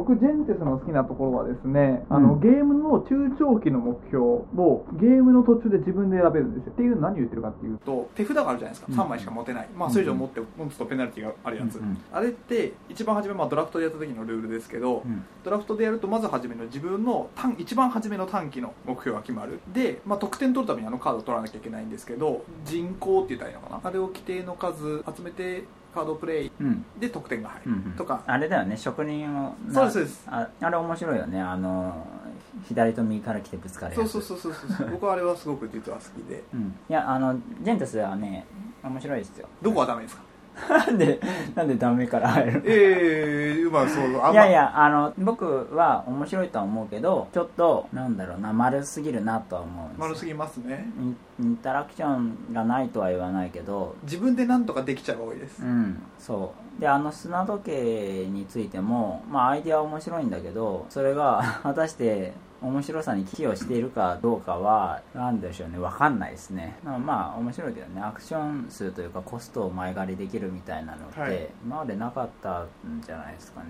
[0.00, 6.72] 僕ジェンテスの好きなところはですね、あの、うんゲームの中長期の目標をゲームの途中で自分で選べるんですよ。
[6.72, 8.98] っていうのは何を言ってるかっていうと手札があるじゃないですか、うん。
[8.98, 11.98] 3枚しか持てない、まあ、それ以上持って持つとペナルティがあるやつ、うんうん。
[12.10, 15.22] あれって一番初め、まあ、ドラフトでやった時のルールですけど、うん。
[15.44, 19.60] ドラフトでやるとまず初めの自分の短一番初めの短期の目標が決まる。
[19.74, 23.80] で、まあ、得点取るためにあのカードを取らなきゃいけないんですけど人口って言ったらいいのかな。
[23.84, 25.64] あれを規定の数集めて
[25.94, 26.84] カードプレイうん。
[26.98, 27.92] で得点が入るうんうん。
[27.92, 30.24] とか、あれだよね職人をなそうですそうです。
[30.28, 31.40] ああれ面白いよね。
[31.40, 32.06] あの
[32.68, 34.10] 左と右から来てぶつかるやつ。
[34.10, 34.90] そうそうそうそうそう。
[34.92, 36.42] 僕はあれはすごく実は好きで。
[36.54, 38.44] うん、いやあのジェンテスはね
[38.82, 39.48] 面白いですよ。
[39.62, 40.22] どこはダメですか？
[40.68, 41.20] なんで
[41.54, 50.04] なんでダメから入るええまあそうあいやいやあの僕は面白いとは思うけどちょっとなんだろうな丸すぎるなとは思うんですよ。
[50.04, 50.86] 丸すぎますね。
[51.40, 53.96] インタラクションがないとは言わないけど。
[54.02, 56.80] 自分で何とかできちゃうが多いです、うんそう。
[56.80, 65.78] であの砂時計についてもまあアイデアは面白いんだけどそれが果たして面白さに寄与しているかどうかはなんでしょうね。
[65.78, 66.76] 分かんないですね。
[66.84, 68.02] まあまあ面白いけどね。
[68.02, 71.48] アクション数というかコストを前借りできるみたいなのって、はい。
[71.64, 72.68] 今までなかったん
[73.04, 73.68] じゃないですかね。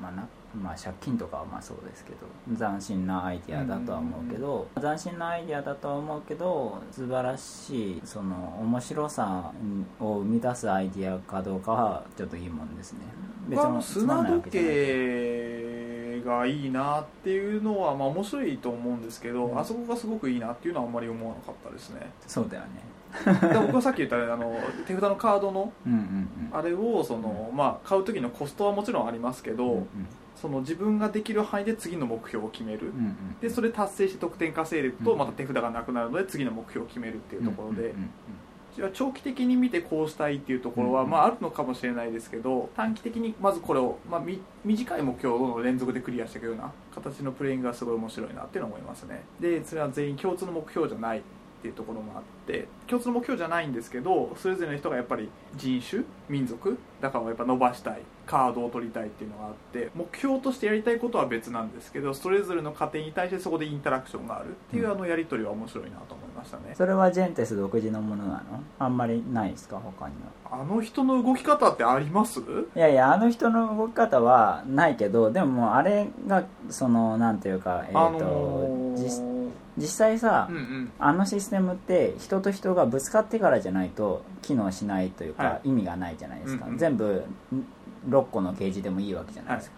[0.00, 0.26] まあな
[0.60, 2.26] まあ借金とかはまあそうですけど
[2.58, 9.52] 斬新なアイディアだとは思うけど斬新なアイディアだとは思うけど素晴らしいその面白さ
[10.00, 13.00] を生み出すアイディアかどうかはちょっと疑問ですね。
[13.48, 15.61] 僕はあのつまん砂時ないわけじゃない計
[16.22, 19.58] がいいなっていうのはまあ面白いと思うんですけど、うん。
[19.58, 22.10] あそこがすごくいいなっていうのはあんまり思わなかったですね。
[22.26, 22.92] そうだよね。
[23.52, 26.02] で僕はさっき言ったあの手札のカードのうんうんう
[26.54, 26.58] ん。
[26.58, 29.86] あれをその、まあ、買う時のコストはもちろんありますけど、うん
[30.34, 38.04] その自分ができる範囲で次の目標を決める、うんうんでそれ達成して得点稼いでいくとうんまた手札がなくなるので次の目標を決めるっていうところで、うんうんじゃあ
[38.94, 49.22] 長期的に見てこうしたいっていうところは、うんまあ、あるのかもしれないですけど短期的にまずこれを、まあ、み短い目標を連続でクリアしていくような形のプレイングがすごい面白いなっていうのは思いますね。
[49.40, 51.22] でそれは全員共通の目標じゃないっ
[51.62, 56.78] ていうところもあって共通の目標じゃないんですけどそれぞれの人がやっぱり人種民族？
[57.02, 66.74] だからやっぱ伸ばしたいカードを取りたいっていうのがあって目標としてやりたいことは別なんですけどそれぞれの過程に対してそこでインタラクションがあるっていうあのやり取りは面白いなと思いましたね。
[66.74, 68.42] それはジェンテス独自のものなの？
[68.78, 69.78] あんまりないですか？
[69.78, 70.14] 他に
[70.50, 70.60] は。
[70.60, 72.40] あの人の動き方ってあります？
[72.40, 79.22] いやいやあの人の動き方はないけどでももうあれがそのなんていうかえっ、あと、のー実
[79.78, 80.92] 実際さ、うんうん。
[80.98, 86.78] あのシステムって人と人がぶつかってからじゃないと機能しないというか、は意味がないじゃないですか、うんうん。
[86.78, 87.24] 全部
[87.54, 87.66] ん
[88.08, 89.76] 6個のゲージでもいいわけじゃないですか、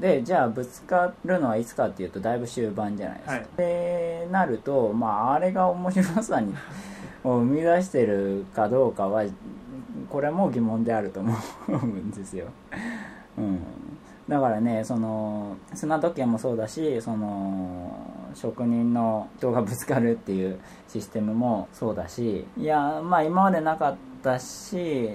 [0.00, 3.46] でじゃあぶつかるのはいつかっていうとだいぶ終盤じゃないですか、はい。
[3.56, 6.54] でなるとまああれが面白さに
[7.24, 9.24] を生み出してるかどうかは
[10.10, 11.36] これも疑問であると思
[11.68, 12.46] うんですよ、
[13.38, 13.60] うん、
[14.28, 20.58] だからねその砂時計もそうだしその職人の人がぶつかるっていう
[20.88, 25.10] システムもそうだしいやまあ今までなかったし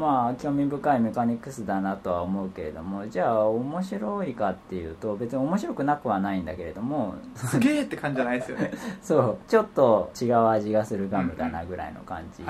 [0.00, 8.72] まあ興味深いメカニクスだなとは思うけれどもじゃあ面白いかっていうと別に面白くなくはないんだけれどもすげえって感じじゃないですよね。
[9.02, 12.44] そうちょっと違う味がするガムだなぐらいの感じ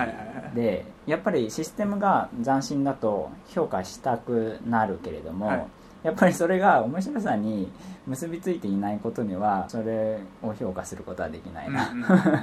[0.55, 5.67] でやっぱりシステムが斬新だと評価したくなるけれども、はい。
[6.03, 7.71] やっぱりそれが面白さに
[8.07, 11.91] 結びついていないことにはそれを評価することはできないな、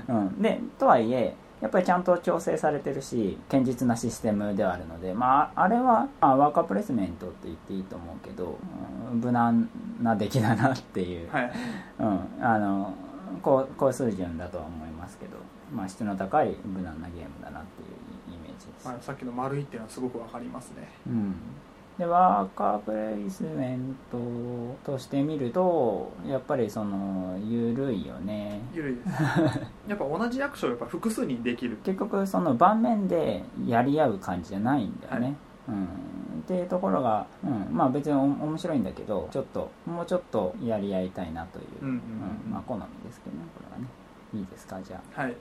[0.08, 9.70] うん、 でとはいえやっぱりちゃんと調整されてるし堅実なシステムではあるので、まあ、あれは、まあ、ワーカープレイスメントって言っていいと思うけど、うん無難
[10.02, 11.52] な出来だなっていう、はい。
[12.00, 12.94] うん、あの
[13.42, 15.38] こう高数順だとは思いますけど、
[15.74, 20.90] まあ、質の高い無難なゲームだなっていうイメージです、まあ、さっきの丸いっていうのはすごくわかりますね。
[21.08, 21.36] うん、
[21.98, 28.62] でワーカープレイスメントとして見るとやっぱりその緩いよね。
[28.74, 29.10] ゆるいです。
[29.90, 31.78] やっぱ同じアクションをやっぱ複数人できる。
[31.84, 35.36] 結局その盤面でやり合う感じじゃないんだよね、はい。
[35.70, 35.88] うん、っ
[36.46, 42.02] ていうところが、うん、まあ別にお面白いんだけどちょっともうちょっとやり合いたいなという、うんうんうん。
[42.52, 43.88] まあ好みですけどねこれはね。
[44.36, 44.80] いいですか？
[44.84, 45.22] じゃあ。
[45.22, 45.36] はい。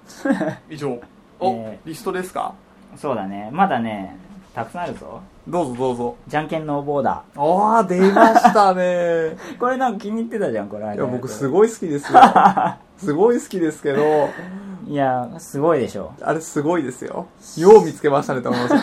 [0.75, 0.99] 以上。
[1.39, 2.55] お、えリストですか？
[2.97, 3.51] そうだね。
[3.53, 4.17] まだね
[4.57, 5.21] たくさんあるぞ。
[5.47, 6.17] どうぞどうぞ。
[6.27, 8.83] じゃんけんノーボーダああ出ましたね。
[8.83, 12.19] ー これなんか気に入ってたじゃんこれいや僕すいごい好きですよ。
[12.97, 14.03] すごい好きですけど。
[14.89, 17.27] いやすごいでしょあれすごいですよ。
[17.59, 18.75] よう見つけましたねと思います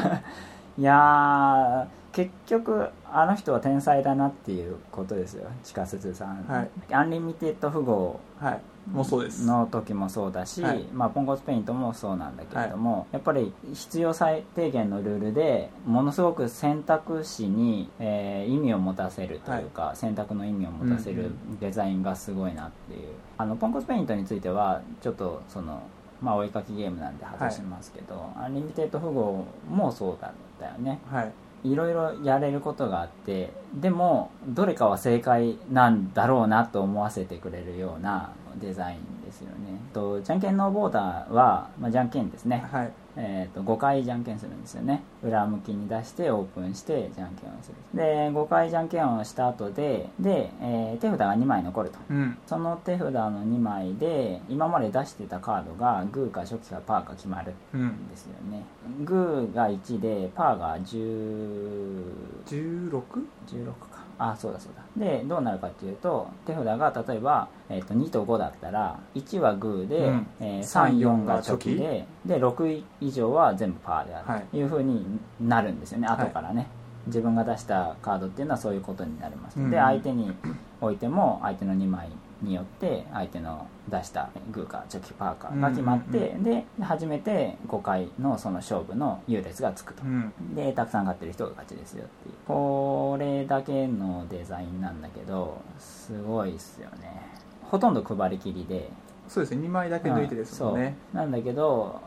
[0.78, 5.50] いやー結局あの人は天才だなっていうことですよ。
[5.64, 6.70] 地下鉄さん、はい。
[6.94, 9.46] アンリミテッド富豪はいもうそうです。
[9.46, 10.84] の時もそうだし、はい。
[10.94, 23.08] まあ、ポンコツペイントもそうなんだけれども、やっぱり必要最低限のルールでものすごく選択肢に、えー意味を持たせるというか、選択の意味を持たせるうんうデザインがすごいなっていう。
[23.38, 25.82] あのポンコツペイントについてはちょっとその、
[26.22, 31.00] まあ、追いかけゲームなんで外しますけど、アンリミテッド富豪もそうだったよね。
[31.10, 31.32] はい。
[31.64, 39.80] いろいろやれることがあってでもどれかは正解なんだろうなと思わせてくれるようなデザインですよね。
[39.94, 42.92] とじゃんけんのボーダーは、まあ、じゃんけんですね、はい。
[43.16, 45.04] えー、と5回じゃんけんするんですよね。
[45.24, 47.76] 裏向きに出してオープンしてじゃんけんをする。
[47.94, 52.00] で5回じゃんけんをした後でで、えー手札が2枚残ると。
[52.10, 52.38] うん。
[52.48, 58.64] その手札の2枚で今まで出してたカードがグーかチョキかパーか決まるうんんですよね。
[59.04, 62.04] グーが1でパーが10
[62.46, 63.02] 16?
[63.48, 64.84] 16かあそうだそうだ。
[64.98, 70.28] でどうなるかっていうと手札が例えば、えー、と2と5だったら1はグーで、うん。
[70.40, 74.44] えー3 34がチョキでで6以上は全部パーであるはい。
[74.52, 76.18] というふうになるんですよね、はい。
[76.18, 76.68] 後からね。
[77.08, 79.70] 自分が出したカードっていうのはそういうことになります、うん。
[79.70, 80.32] で相手に
[80.80, 82.10] 置いても相手の2枚
[82.44, 90.34] によって相手の出したグーかチョキパーかが決まって、うんで初めて5回のその勝負の優劣がつくと、うん。
[90.56, 92.36] でたくさん勝ってる人が勝ちですよっていう。
[92.46, 97.22] これだけのデザインなんだけどすごいっすよね。
[97.64, 98.90] ほとんど配りきりで。
[99.28, 99.68] そうですね。
[99.68, 100.96] 2枚だけ抜いてですもんね。
[101.14, 101.22] そう。
[101.22, 102.02] なんだけど、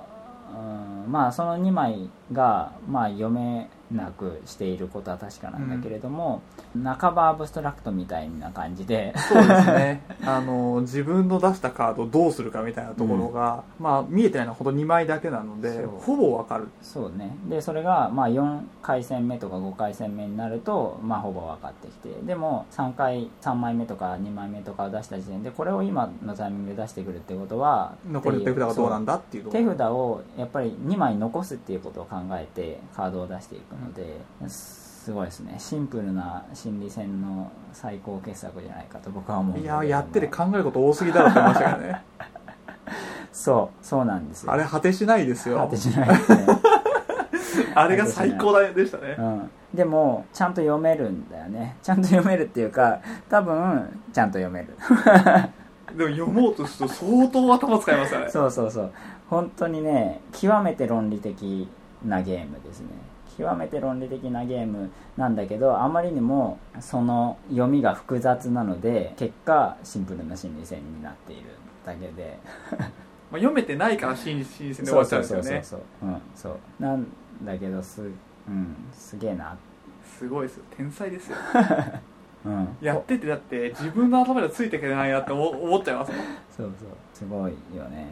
[0.52, 6.42] うん、まあその2枚が、まあ、読めなくしていることは確かなんだけれども、
[6.82, 9.12] 半ばアブストラクトみたいな感じで。
[9.16, 10.02] そうですね。
[10.24, 16.68] あの自分の出したカードをどうするかみたいなところが、まあ見えてないのはほんと2枚だけなのでほぼわかる。
[16.82, 17.36] そうね。
[17.48, 22.06] でそれがまあ4回戦目とか5回戦目になるとまあほぼ分かってきて。
[22.22, 35.54] でも3回3枚目とか2枚目とかを出した時点でこれを今のタイミングで出してくるってことは残りの手札がどうなんだだっていう手札をやっぱり2枚残すっていうことを考えてカードを出していくので、すごいですね。
[35.58, 42.02] シンプルな心理戦の最高傑作じゃないかと僕は思ういややってて考えること多すぎだろって言いましたからね。
[43.32, 44.52] そうそうなんですよ。
[44.52, 45.58] あれ果てしないですよ。
[45.58, 46.46] 果てしないですね。
[47.74, 49.14] あれが最高だでしたね。
[49.18, 51.76] うん、でもちゃんと読めるんだよね。
[51.82, 54.68] ちゃんと読めるっていうか多分ちゃんと読める。
[55.96, 58.28] でも読もうとすると相当頭使いますよね。
[58.28, 58.92] そうそうそう。
[59.28, 61.68] 本当にね極めて論理的
[62.04, 62.88] なゲームですね
[63.36, 71.50] 極めて論理的なゲームなんだけどあまりにもその読みが複雑なので結果シンプルな心理戦になっている
[71.84, 72.38] だけで。
[73.28, 75.60] まあ、読めてないから新新鮮で終わっちゃうんですよね。
[75.64, 76.08] そうそう。
[76.08, 76.20] うん。
[76.34, 76.82] そう。
[76.82, 77.06] なん
[77.42, 78.76] だけどすうん。
[78.92, 79.56] すげえな。
[80.04, 80.64] すごいですよ。
[80.76, 81.36] 天才ですよ。
[82.46, 82.68] うん。
[82.80, 86.20] やっててだって自分の頭でついていけないなって思思っちゃいますもん。
[86.56, 86.88] そうそう。
[87.12, 88.06] すごいよね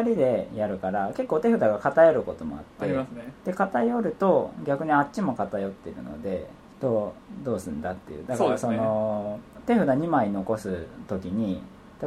[0.00, 3.32] 2人でやるから結構手札が偏ることもあってありますね。
[3.44, 6.46] で偏ると逆にあっちも偏ってるので
[6.80, 8.26] どうどうすんだっていう。
[8.26, 8.84] だからそそうですね。
[8.84, 11.62] の、手札2枚残す時に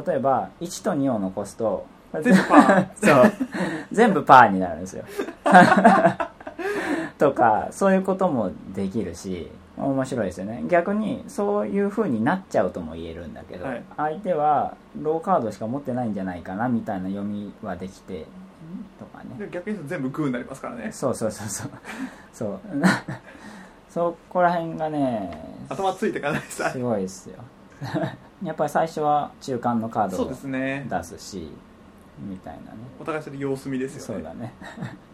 [0.06, 2.86] 例えば1と2を残すと全部パー。
[3.22, 3.32] そう。
[3.92, 5.04] 全部パーになるんですよ。
[7.18, 10.64] とかそういうこともできるし面白いですよね。
[10.68, 13.84] 逆にそういう風になっちゃうとも言えるんだけど、はい。
[13.96, 18.26] 相手はローカードしか持ってないんじゃないかなみたいな読みはできて
[18.98, 19.36] とかね。
[19.38, 20.90] で逆に言うと全部グーになりますからね。
[20.92, 21.70] そうそうそうそう。
[22.32, 22.60] そう。
[23.88, 26.70] そこら辺がね頭ついていかないさ。
[26.70, 27.36] すごいですよ。
[28.42, 30.86] やっぱり最初は中間のカードそうをですね。
[30.88, 31.50] 出すし
[32.18, 32.78] みたいなね。
[33.00, 34.20] お互いそれ様子見ですよね。
[34.20, 34.52] そうだね。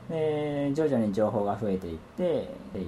[0.08, 2.86] で徐々に情報が増えていってっていう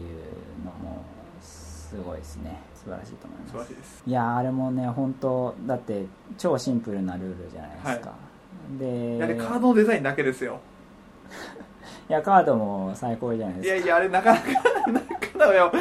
[1.88, 2.60] すごいですね。
[2.74, 4.02] 素晴らしいと思い素晴ますらしいです。
[4.06, 6.04] いやーあれもね本当だって
[6.36, 8.12] 超シンプルなルールじゃないですか、
[8.78, 10.60] でいやあれカードのデザインだけですよ。
[12.08, 13.76] いやカードも最高じゃないいですか。
[13.76, 15.72] やいやあれなかなかなかなかよ。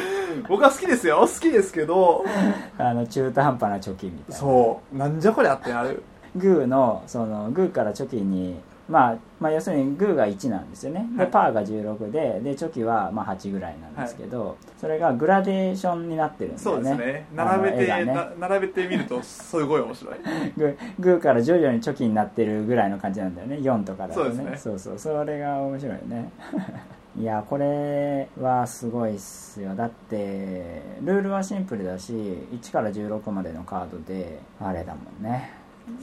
[0.48, 1.20] 僕は好きですよ。
[1.20, 2.24] 好きですけど。
[2.78, 4.36] あの中途半端な貯金みたいな。
[4.36, 4.96] そう。
[4.96, 6.02] なんじゃこりゃってなる。
[6.36, 11.06] グーのそのグーからチョキに、まあ、まあ要するにグーが1なんですよね。
[11.12, 11.30] ではい。
[11.30, 16.88] パーが16ででチョキはまあ8ぐらいなんですけど、それがグラデーションになってるんですよね。
[16.88, 17.26] そうですね。
[17.34, 18.04] 並べて、ね。
[18.06, 20.14] な並べてみるとすごい面白い。
[20.56, 23.56] グーグーから徐々にチョキになってるぐらいの感じなんだよね。
[23.56, 24.26] 4とかだとね。
[24.26, 24.56] そうですね。
[24.56, 24.98] そうそう。
[24.98, 26.30] それが面白いよね。
[27.18, 29.74] いやこれはすごいっすよ。
[29.74, 35.50] だってルールはシンプルだし1から16までのカードであれだもんね。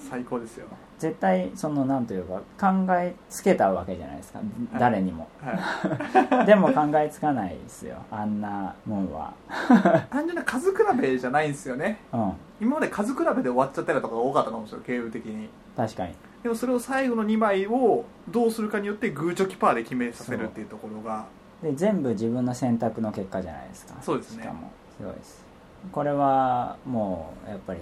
[0.10, 4.40] 最高ですよ絶対そのなんというか考えつけたわけじゃないですか、
[4.80, 5.28] 誰にも。
[5.42, 6.46] はい。
[6.48, 7.98] でも考えつかないですよ。
[8.10, 9.34] あんなもんは。
[10.10, 12.00] 単純な数比べじゃないんですよね。
[12.14, 12.34] うん。
[12.62, 15.50] 今まで数比べで終わっちゃったりとかが多かったかもしれないゲーム的に。
[15.76, 16.16] 確かに。
[16.44, 21.26] でもそれを最後の2枚をどうするかによってグーチョキパーで決めさせるっていうところが。
[21.62, 23.96] で全部自分の選択の結果じゃないですか。
[24.02, 24.44] そうですね。
[24.44, 24.72] しかも。
[24.98, 25.44] すごいです。
[25.92, 27.80] これはもうやっぱり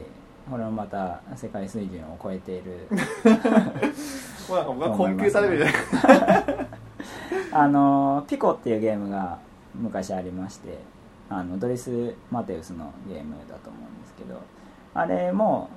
[0.49, 2.87] これもまた世界水準を超えている。
[4.49, 5.71] もうなんか僕はコンピューターレベルで
[7.53, 9.39] あのピコっていうゲームが
[9.73, 10.79] 昔ありまして
[11.29, 14.41] あのドリス・マテウスのゲームだと思うんですけど
[14.93, 15.69] あれも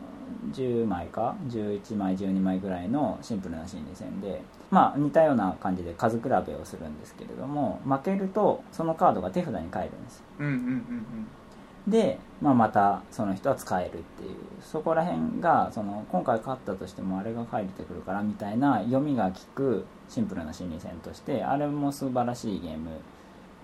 [0.52, 10.25] 10枚か11枚12枚ぐらいのシンプルな心理戦でまあ似たような感じで数比べをするんですけれども負けるとそのカードが手札に返るんですよ。
[10.40, 11.28] うんうんうん
[11.87, 14.37] で、まあ、またその人は使えるっていう。
[14.62, 22.90] そこら辺がその今回勝ったとしてもあれが返ってくるからみたいな読みが利くシンプルな心理戦としてあれも素晴らしいゲーム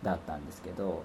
[0.02, 1.02] だったんですけど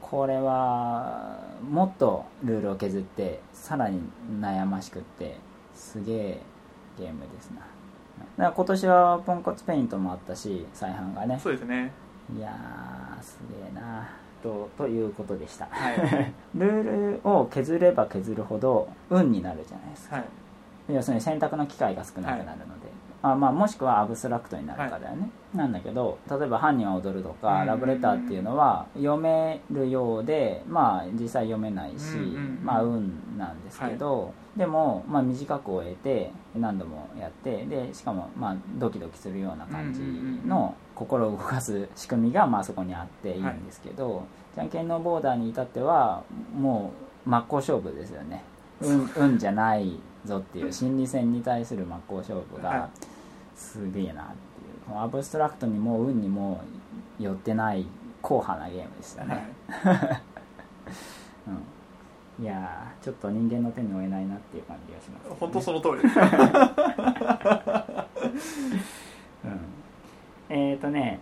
[0.00, 4.00] これはもっとルールを削ってさらに
[4.40, 5.38] 悩ましくって
[5.74, 6.40] すげえ
[6.98, 7.60] ゲームですな。
[7.60, 7.66] だか
[8.36, 11.40] ら今年はポンコツペイントもあったし再販がね。
[11.42, 11.90] そうですね。
[12.36, 14.08] いやーすげえな
[14.42, 15.66] とということでした。
[15.70, 16.32] はい。
[16.54, 20.16] ルールを削れば削るほど運になるじゃないですか。
[20.16, 20.24] はい。
[20.94, 22.88] 要するに選択の機会が少なくなるので、
[23.22, 27.66] あまあ、もしくはアブストラクトになるかだよね、なんだけど例えば「犯人は踊る」とか「うん。
[27.66, 40.00] ラブレター」っていうのは読めるようでまあ実際読めないし、うんうんまあ運なんですけど、でも、まあ、短く終えて何度もやってでしかもまあドキドキするような感じ
[40.46, 43.42] の心を動かす仕組みがまあそこにあってい。
[43.50, 44.24] いんですけど、
[44.54, 46.22] じゃんけんのボーダーに至っては
[46.54, 46.92] も
[47.26, 48.42] う真っ向勝負ですよね。
[48.80, 52.62] 運運じゃないぞっていう心理戦に対する真っ向勝負はい。
[52.62, 52.90] が
[53.62, 54.32] すげえなっていう。
[54.86, 56.60] このアブストラクトにも運にも
[57.18, 57.86] 寄ってない
[58.20, 60.22] 硬派なゲームでしたね、はい。
[62.38, 66.02] うん、いやーちょっと人間の手に負えないなっていう感じがします、ね、本当その通り。
[66.02, 66.08] で
[68.38, 68.58] す
[69.44, 69.60] うん、
[70.48, 71.20] えっ、ー、とね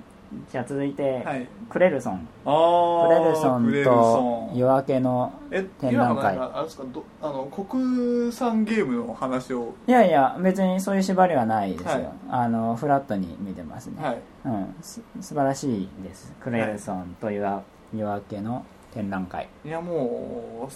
[0.51, 1.49] じゃあ続いて、はい。
[1.69, 2.29] クレルソン。
[2.45, 6.35] あクレルソンと夜明けのえ展覧会。
[6.37, 9.75] 今のなんかあれですかどあの国産ゲームの話を。
[9.87, 12.13] いやいや別にそういう縛りはないですよ、はい。
[12.29, 14.19] あのフラットに見てますね、はい。
[14.45, 16.33] うん、す素晴らしいです。
[16.41, 17.63] クレルソンと夜,、
[17.95, 19.49] 夜明けの展覧会。
[19.65, 20.73] いやもう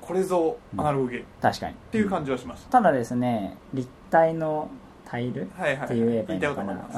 [0.00, 1.16] これぞアナログゲ。
[1.16, 1.74] ームっ確かに。
[1.90, 4.68] ていう感じはしました、ただですね立体の
[5.04, 5.86] タイルはいはい。
[5.86, 6.88] って言えばいいのかな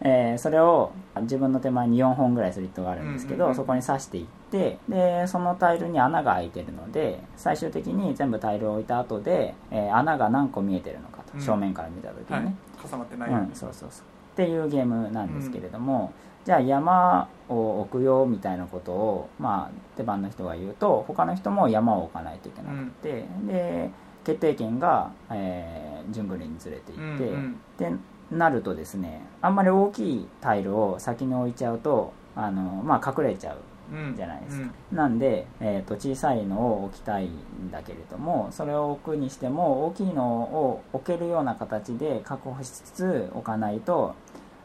[0.00, 3.56] えーそれを自分の手前に4本ぐらいスリットがあるんですけど、うんうんうん。
[3.56, 11.40] そこに刺していってでそのタイルに穴が開いてるので最終的に全部タイルを置いた後で、えー穴が何個見えてるのかと、うん。
[11.40, 12.44] 正面から見た時にはい。
[12.44, 14.04] ね、重なってない、うん、そうそうそう。
[14.34, 16.12] っていうゲームなんですけれども、
[16.44, 23.90] じゃあ山を置くよみたいなことを、まあ、手番の人が言うと他の人も山を置かないといけなくて、で
[24.26, 27.96] 決定権が、えー、順繰りにずれていって、うんうん。
[27.96, 27.96] で
[28.32, 33.58] なるとですねあんまり大きいタイルを先に置いちゃうとあの、まあ、隠れちゃう
[33.92, 34.16] うん。
[34.16, 34.68] じゃないですか。
[34.90, 34.98] うん。
[34.98, 44.16] なんで、えー、と小さいのを置きたいんだけれどもそれを置くにしても大きいのを置けるような形で確保しつつ置かないと、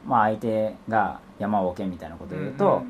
[0.07, 2.81] まあ、相手が山を置けみたいなことを言うと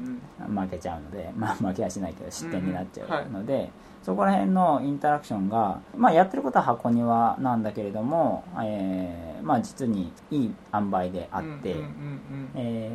[0.48, 3.16] 負けちゃうので、まあ、負けはしないけど失点になっちゃうんうん。
[3.18, 3.26] はい。
[3.26, 3.70] うので、
[4.04, 11.76] そこら辺のインタラクションが、まあ、やってることは箱庭なんだけれども、えーまあ、実にいい塩梅であって。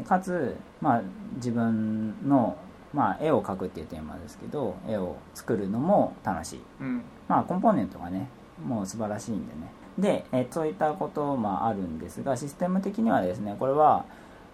[0.04, 1.02] かつ、まあ、
[1.36, 2.56] 自分の、
[2.92, 7.02] まあ、絵を描くっていうテーマですけど絵を作るのも楽しい、うんうん。
[7.28, 8.28] まあ、コンポーネントがね
[8.64, 9.72] もう素晴らしいんでね。
[9.98, 14.04] で、えーそういったこともあるんですがシステム的にはですねこれは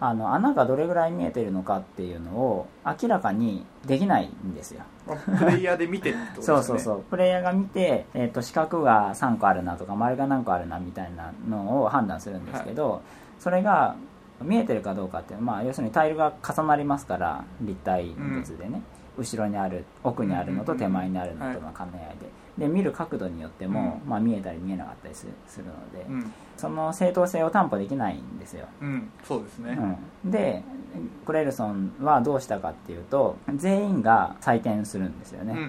[0.05, 4.83] あの穴がどれぐらい見えてるのかっていうのを明らかにできないんですよ。
[5.07, 6.43] まあプレイヤーで見てってことですね。
[6.45, 7.05] そうそうそう。
[7.09, 13.01] プレイヤーが見て、えー、と四角が3個あるなとか丸が何個あるなみたいなのを判断するんですけど、
[13.39, 13.95] それが
[14.43, 18.83] 見えてるかどうかっていうのは、まあ、要するにタイルが重なりますから立体物でね、
[19.17, 22.17] 後ろにある奥にあるのと手前にあるのとの兼ね合い
[22.59, 24.11] で,、で見る角度によっても、うん。
[24.11, 26.33] まあ、見えたり見えなかったりすするので、うん。
[26.57, 28.67] その正当性を担保できないんですよ。
[28.81, 29.11] うん。
[29.25, 29.79] そうですね。
[30.25, 30.63] うん、で
[31.25, 35.69] クレルソンはどうしたかっていうと全員が採点するんですよね、うんうんう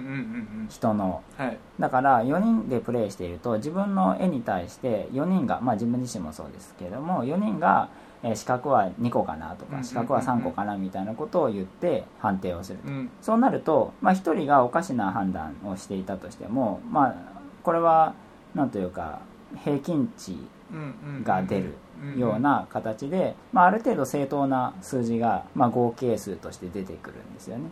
[0.64, 1.22] ん人の。
[1.38, 1.58] うんはい。
[1.78, 7.88] だから4人でプレイしていると自分の絵に対して4人がまあ自分自身もそうですけれども4人が
[8.24, 12.88] えー四角は2個かなとか四角は3個かなみたいなことを言って判定をすると。
[12.88, 13.10] うん。
[13.20, 17.14] そうなると、まあ、1人がおかしな判断をしていたとしても、まあ、
[17.62, 18.14] これは
[18.54, 19.20] なんというか
[19.62, 20.36] 平均値
[21.22, 21.74] が出る
[22.18, 27.64] ような形で、まあ、ある程度正当な数字が、まあ、合計数として出てくるんですよね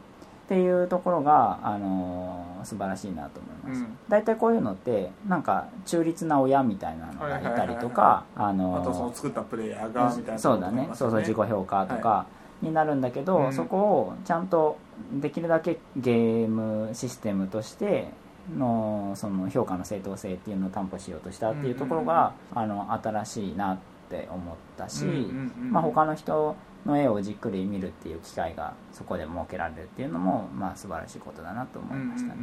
[0.53, 3.99] っていうところが、あのー素晴らしいなと思います、うん。
[4.09, 7.95] 大体こういうのってなんか中立な親みたいなのがいたりとはい。
[7.97, 10.89] かあのーあとその作ったプレイヤーがみたいなそうだね。
[10.95, 12.27] そうそう自己評価とか
[12.61, 13.53] になるんだけど、うん。
[13.53, 14.79] そこをちゃんと
[15.21, 18.11] できるだけゲームシステムとして
[18.57, 23.92] のその評価の正当性っていうのを担保しようとしたっていうところが、あの新しいなって
[24.31, 32.41] 思ったし、まあ、他の人の絵をじっくり見るっていう機会がそこで設けられるっていうのも、まあ、素晴らしいことだなと思いましたね、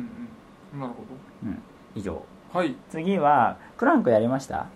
[0.74, 1.04] なるほ
[1.44, 1.62] うん。
[1.96, 2.14] 以上。
[2.54, 2.76] どはい。
[2.90, 4.68] 次はクランクやりました？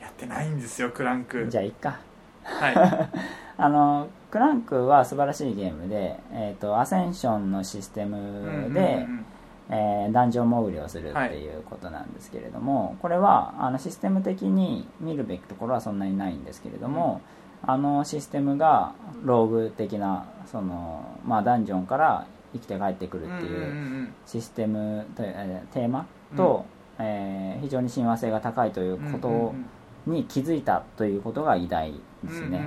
[0.00, 1.46] やってないんですよクランク。
[1.48, 2.00] じゃあいっか。
[2.44, 2.74] はい。
[3.56, 9.24] あのクランクは素晴らしいゲームで、えー、とアセンションのシステムで、うんうんうん
[9.70, 17.20] えーダンジョン潜りをするっていうことなんですけれども、これはあのシステム的に見るべきところはそんなにないんですけれども、
[17.62, 18.92] あのシステムが
[19.24, 23.62] ローグ的なその、まあ、ダンジョンから生きて帰ってくるってうんうんいうう
[24.02, 24.14] ん。
[24.26, 26.64] システムと、えーテーマと、
[26.98, 29.66] えー非常に親和性が高いということうんうんうん
[30.04, 32.58] に気づいたということが偉大ですね、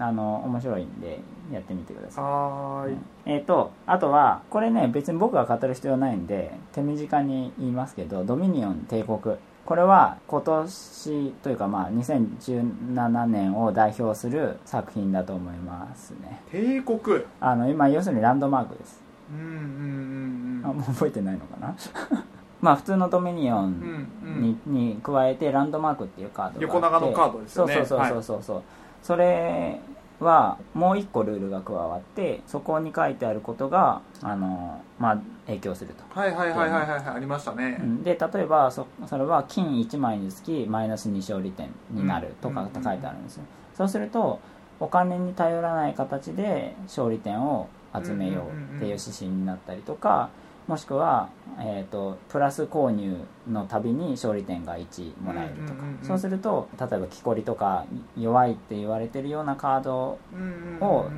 [0.00, 1.20] 面白いんで
[1.52, 2.24] やってみてください。
[2.24, 2.96] はーい。
[3.26, 16.42] えー、とあとはこれね別に僕が語る必要ないんで手短に言いますけど「ドミニオン帝国」これは今年というかまあ2017年を代表する作品だと思いますね。
[16.50, 17.24] 帝国？
[17.40, 19.00] あの今要するにランドマークです。
[19.32, 20.70] うんうんうんうん。
[20.70, 21.74] あもう覚えてないのかな？
[22.60, 24.42] まあ普通のドミニオンうんうん。
[24.42, 26.64] に,、に加えてランドマークっていうカードがあって。
[26.64, 27.74] 横長のカードですよね。
[27.74, 28.62] そうそうそうそうそう、
[29.02, 29.80] それ
[30.24, 37.78] はもう一個ルールが加わってそこに書いてあることがあの、まあ、影響すると、はいはいはいはいはいはいありましたね。
[37.80, 38.02] うん。
[38.02, 43.44] で例えばそそれは金1枚につきマイナス2勝利点になるとかって書いてあるんですよ、
[43.76, 44.40] そうすると
[44.80, 50.30] お金に頼らない形で勝利点を集めようっていう指針になったりとか
[50.66, 51.28] もしくは、
[51.58, 53.16] えー、とプラス購入
[53.50, 57.86] のたびに勝利点が1もらえるとか、うんうんうんうんそうすると例えば木こりとか
[58.18, 61.10] 弱いって言われてるようなカードうんうんうんを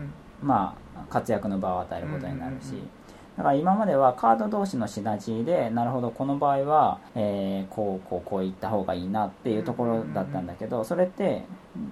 [0.43, 2.91] まあ、活躍の場を与えることになるし、うんうんうん
[3.37, 11.45] だから今まではカード同士のシナジーでなるほどこの場合は、えーこうこうこういった方がいいなっていうところだったんだけどそれって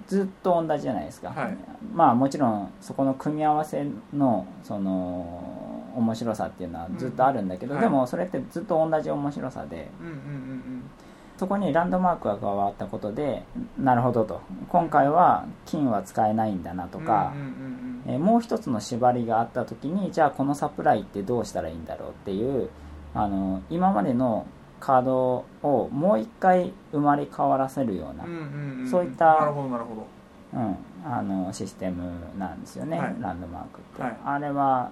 [0.07, 1.57] ずっと同じじゃないですか、はい。
[1.93, 5.54] まあもちろんそこの組み合わせのその
[5.95, 10.83] 面白さっていうのはずっとあるんだけど、うんでもそれってずっと同じ面白さでうんうんうん
[11.37, 13.43] そこにランドマークが加わったことで
[13.77, 14.39] なるほどと。
[14.69, 18.13] 今回は金は使えないんだなとうんか、うんうんうん。
[18.13, 22.69] えーもう一つの縛りがあった時にじゃあこのサプライってどうしたらいいんだろうっていう
[23.13, 24.45] あの今までの
[24.79, 28.87] カードをもう一回生まれ変わらせるようなうん、うんうんうん。
[28.89, 30.07] そういったなるほどなるほど。
[30.53, 33.15] うん、あのシステムなんですよね、はい。
[33.19, 34.17] ランドマークって、はい。
[34.23, 34.89] あれは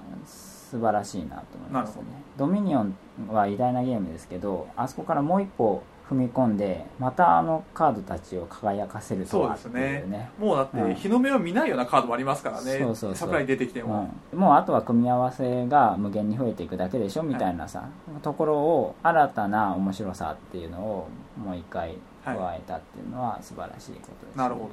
[0.74, 2.04] 素晴らしいなと思いますね。
[2.36, 2.96] ドミニオン
[3.32, 10.32] は偉大なゲームですけどあそこからもう一歩踏み込んでまたあのカードたちを輝かせるとそうはってですいうねね。
[10.40, 10.96] もうだっうん。
[10.96, 12.72] て日の目を見ないようなカードもありますからね。
[12.72, 13.16] そうそうそう。
[13.16, 17.88] サプライ出てきても、うん、もうあとは組み合わせが無限に増えていくだけでしょみたいなさ、
[18.24, 21.08] ところを新たな面白さっていうのを
[21.38, 24.70] もう一回加えたっていうのは素晴らしいことです、なるほど。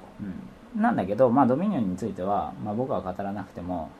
[0.75, 3.91] うん、なんだけど、まあ、ドミニオンについては、まあ、僕は語らなくても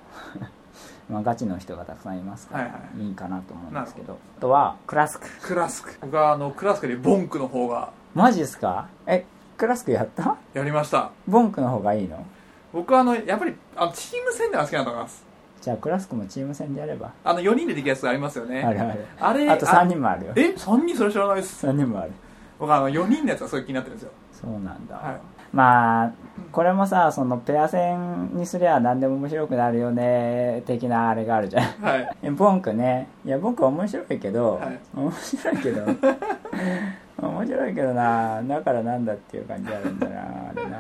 [1.09, 3.15] まあガチの人がたくさんいますから、はいはい。
[3.15, 4.19] かなと思うんですけど。
[4.39, 5.27] あとはクラスク。
[5.43, 5.97] クラスク。
[6.01, 7.93] 僕はあのクラスクでボンクの方が。
[8.15, 8.89] マジっすか？
[9.07, 9.25] え
[9.57, 10.37] クラスクやった？
[10.55, 11.11] やりました。
[11.27, 12.25] ボンクの方がいいの？
[12.73, 15.25] 僕はあのやっぱりあのチーム戦では好きなと思います。
[15.61, 17.13] じゃあクラスクもチーム戦でやれば。
[17.25, 18.63] あの4人でできるやつありますよね。
[18.63, 19.07] あるある。
[19.19, 20.33] あれあと3人もあるよ。
[20.37, 21.67] え三3人それ知らないです。
[21.67, 22.13] 3人もある。
[22.59, 24.13] 僕あの4人のやつがすごい気になってるんですよ。
[24.33, 25.21] そうなんだ、はい。
[25.53, 26.13] まあ
[26.53, 31.65] これもさそのペア戦にすりゃ何でも面白くなるよね的なあれがあるじゃん。
[31.83, 32.17] はい。
[32.23, 33.09] え ボンクね。
[33.25, 34.79] いやボンク面白いけど、はい。
[34.95, 35.83] 面白いけど
[37.23, 38.43] 面白いけどな。
[38.43, 40.79] だからなんだっていう感じあるんだなあれな。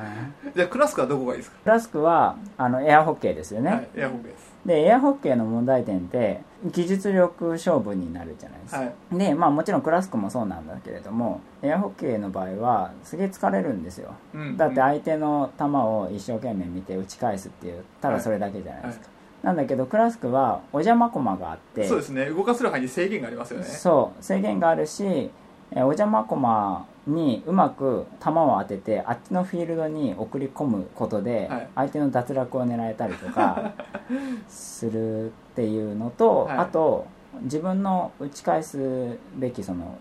[0.55, 1.59] じゃあクラスクはどこがいいですか？
[1.65, 4.53] クラスクはあのエアホッケーですよね、はいエアホッケーです。
[4.67, 8.95] でエアホッケーの問題点って技術力勝負になるじゃないですか、はい。
[9.13, 14.15] でまあもちろんクラスクもそうなんだけれどもエアホッケーの場合はすげえ疲れるんですよ。
[14.35, 14.57] うん。
[14.57, 19.07] だって相手の球を一生懸命見て打ち返すっていうただそれだけじゃないですか、
[19.43, 22.27] なんだけどクラスクはお邪魔駒があってそうですね。
[22.27, 23.67] 動かせる範囲に制限がありますよね。
[23.67, 24.23] そう。
[24.23, 25.31] 制限があるし
[25.73, 31.69] えーお邪魔駒にうまく球を当ててあっちのフィールドに送り込むことではい。
[31.77, 33.73] 相手の脱落を狙えたりとか
[34.49, 36.59] するっていうのと、はい。
[36.59, 37.07] あと
[37.43, 39.95] 自分の打ち返すべきその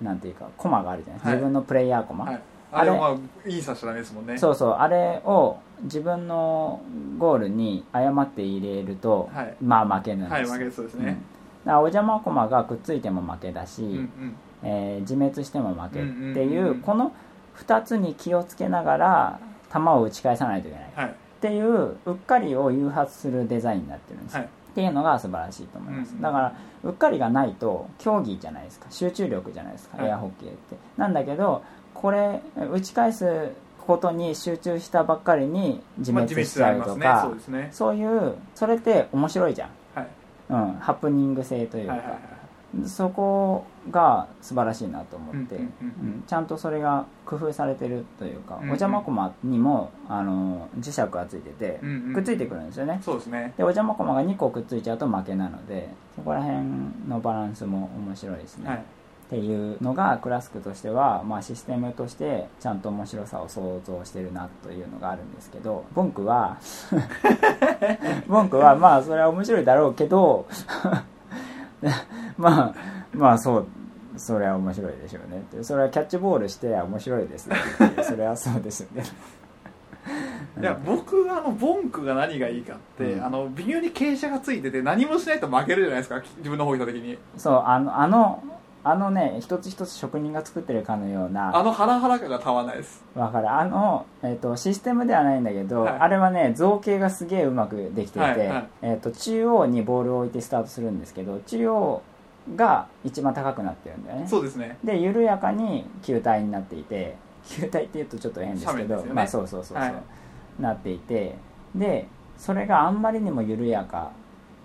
[0.00, 1.32] なんていうか駒があるじゃない、はい。
[1.34, 2.40] 自分のプレイヤー駒、はい。
[2.72, 4.36] あれはまあいいさしダメですもんね。
[4.36, 4.72] そうそう。
[4.72, 6.80] あれを自分の
[7.18, 9.54] ゴールに誤って入れると、はい。
[9.62, 11.04] まあ負けなんですはい負けそうですうん。
[11.04, 11.18] だね
[11.64, 16.80] からお邪魔駒がくっついても負けだし、うんうんえー自滅しても負けってうんうんいう,、うんうん。
[16.80, 17.12] この
[17.58, 19.40] 2つに気をつけながら
[19.72, 20.90] 球を打ち返さないといけない。
[20.94, 21.08] はい。
[21.10, 24.34] っていううっかりを誘発するデザインになってるんです。
[24.34, 24.48] よ、はい。
[24.48, 28.86] っていうのが素晴らしいと思います、うんうんだからうっかりがないと競技じゃないですか。
[28.90, 30.08] 集中力じゃないですか、はい。
[30.08, 30.76] エアホッケーって。
[30.96, 31.62] なんだけど
[31.94, 32.40] これ
[32.72, 33.52] 打ち返す
[33.86, 37.68] ことに集中したばっかりに自まあ滅しちゃうとか、そうですね。
[37.72, 40.06] そういうそれって面白いじゃん、はい。
[40.50, 42.20] うん、ハプニング性というか、はいはいはい
[42.86, 45.60] そこが素晴らしいなと思って、
[46.26, 51.80] ちゃんとそれが工夫されてるというか、お邪魔駒にもあの磁石がついてて、
[52.14, 53.00] くっついてくるんですよね。
[53.04, 53.52] そうですね。
[53.56, 56.58] でお邪魔駒が2個くっついちゃうと負けなのでそこら辺
[57.08, 58.78] のバランスも面白いですね、はい。
[58.78, 66.58] っていうのがクラスクとしては、まあ、システムとしてちゃんと面白さを想像してるなというのがあるんですけどボンクは
[68.28, 70.46] ボンクはまあそれは面白いだろうけど
[72.42, 72.74] まあ
[73.14, 73.66] まあそう
[74.16, 75.62] それは面白いでしょうねって。
[75.62, 79.04] それはキャッチボールして面白いですってそれはそうですね。
[80.60, 83.24] いや僕あのボンクが何がいいかって、うん。
[83.24, 87.16] あの微妙に傾斜がついてて何もしないと負けるじゃないですか自分の方行った時に。
[87.36, 88.42] そうあのあの
[88.84, 93.04] あのね一つ一つ職人が作ってるかのようなあのハラハラ感がたまらないです。
[93.14, 93.48] わかる。
[93.48, 95.98] あの、えっとシステムではないんだけど、はい。
[96.00, 98.68] あれはね造形がすげえうまくできていて、はいはい。
[98.82, 102.02] えっと中央にボールを置いてスタートするんですけど中央
[102.56, 104.26] が一番高くなってるんだよね。
[104.26, 104.78] そうですね。
[104.84, 109.12] で緩やかに球体になっていて球体っていうとちょっと変ですけどね。
[109.12, 109.94] まあそうそうそうそう、はい。
[110.60, 111.36] なっていて
[111.74, 114.10] でそれがあんまりにも緩やか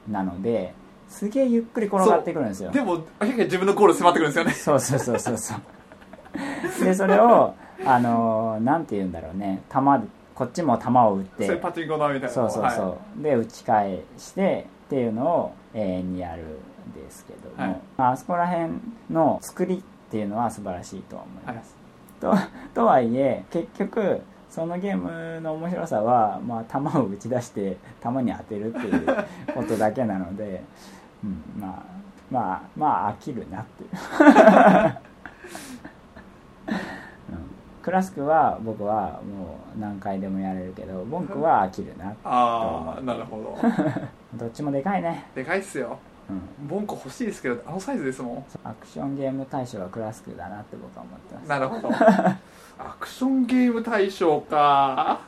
[0.10, 0.74] なので
[1.08, 2.72] すげえゆっくり転がってくるんですよ。
[2.72, 4.52] でも明らかに自分のゴール迫ってくるんですよね。
[4.54, 6.84] そうそうそうそうそう。
[6.84, 7.54] でそれを
[7.86, 9.62] あのーなんて言うんだろうね。
[9.72, 9.80] 球
[10.36, 12.30] こっちも球を打ってパチンコのみたいな。
[12.30, 16.44] そうそうそう、はで打ち返してっていうのを永遠にやる。
[16.44, 16.46] ん
[16.94, 17.82] ですけども、はい。
[17.98, 18.74] まああそこら辺
[19.10, 21.76] の作りっていうのは素晴らしいとは思います、
[22.20, 22.34] と
[22.74, 29.06] とはいえ結局そのゲームの面白さは、まあ、球を打ち出して球に当てるっていう
[29.54, 30.64] ことだけなので、
[31.24, 31.84] うん、まあ
[32.32, 33.90] まあまあ飽きるなっていう、
[37.32, 37.38] うん。
[37.84, 43.56] クラスクは僕はもう何回でもやれるけどボンクは飽きるなああなるほど。
[44.34, 45.90] どっちもでかいね、でかいっすよ。
[45.90, 45.98] うん、
[46.68, 48.46] ボンコ欲しいですけどあのサイズですもん。
[48.68, 51.48] アクションゲーム大賞はクラスクだなって僕は思ってます。
[51.48, 51.90] なるほど。
[52.80, 55.20] アクションゲーム大賞か、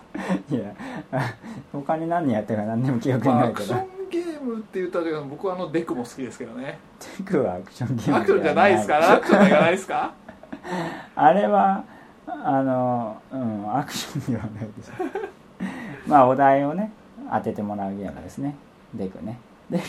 [0.52, 0.62] いや
[1.72, 3.76] 他に何やってるか何にも記憶にまあ、ないけど。
[3.76, 6.78] アクションゲームって言ったらけど僕はあのデクも好きですけどね。
[7.18, 9.14] テクはアクションゲームアクションじゃないですか？
[9.14, 10.14] アクションじゃないですか？
[11.16, 11.84] あれは
[12.28, 14.94] あのうんアクションではないでしょ
[16.08, 16.92] まあお題をね
[17.32, 18.56] 当ててもらうゲームですね。
[18.94, 19.40] デクね。
[19.70, 19.84] デク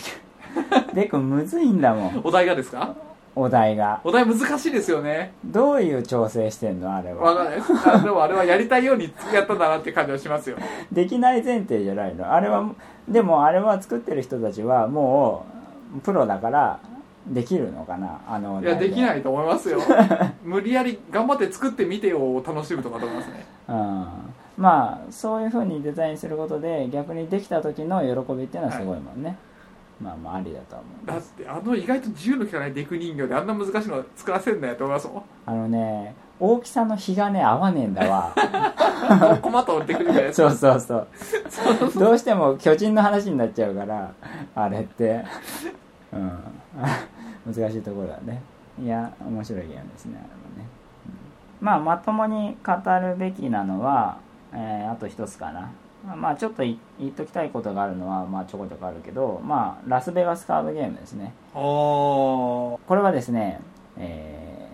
[0.93, 2.21] デクむずいんだもん。
[2.23, 2.93] お題がですか？
[3.35, 4.01] お題が。
[4.03, 5.31] お題難しいですよね。
[5.45, 6.93] どういう調整してんの？
[6.93, 7.55] あれわかはんない。
[7.55, 10.57] ですあでもあれはやりたいようにやったんだなって感じはしますよ。
[10.91, 12.31] できない前提じゃないの。
[12.33, 12.65] あれは
[13.07, 15.45] でもあれは作ってる人たちはも
[15.97, 16.79] うプロだから
[17.27, 18.19] できるのかな？
[18.27, 19.79] あのおいや題できないと思いますよ。
[20.43, 23.45] 無理やり頑張って作ってみてよを楽しむとかと思いますね。
[23.69, 24.05] うん。
[24.57, 29.37] まあそういうふうにデザインすることで逆にできた時の喜びっていうのはすごいもんね、
[30.01, 35.23] まあまあありだとは思いだってあの意外と自由の利かないデク人形であんな難しいの作らせんなよと思いますもん。
[35.45, 38.33] あのね大きさの比がね合わねえんだわ。
[39.41, 41.07] 困ったデク人形ですそうそうそう。
[41.99, 44.11] どうしても巨人の話になっちゃうから
[44.55, 45.23] あれって。
[46.11, 46.39] うん。
[47.53, 48.41] 難しいところだね。
[48.81, 50.67] いや面白いゲームですねあれもね、
[51.61, 51.65] うん。
[51.65, 54.17] まあまともに語るべきなのは、
[54.53, 55.69] えーあと一つかな
[56.03, 61.33] まあちょっと言っときたいことがあるのは、まあ、ちょこちょこあるけどまあラスベガスカードゲームですね。
[61.53, 63.61] これはですね、
[63.97, 64.67] え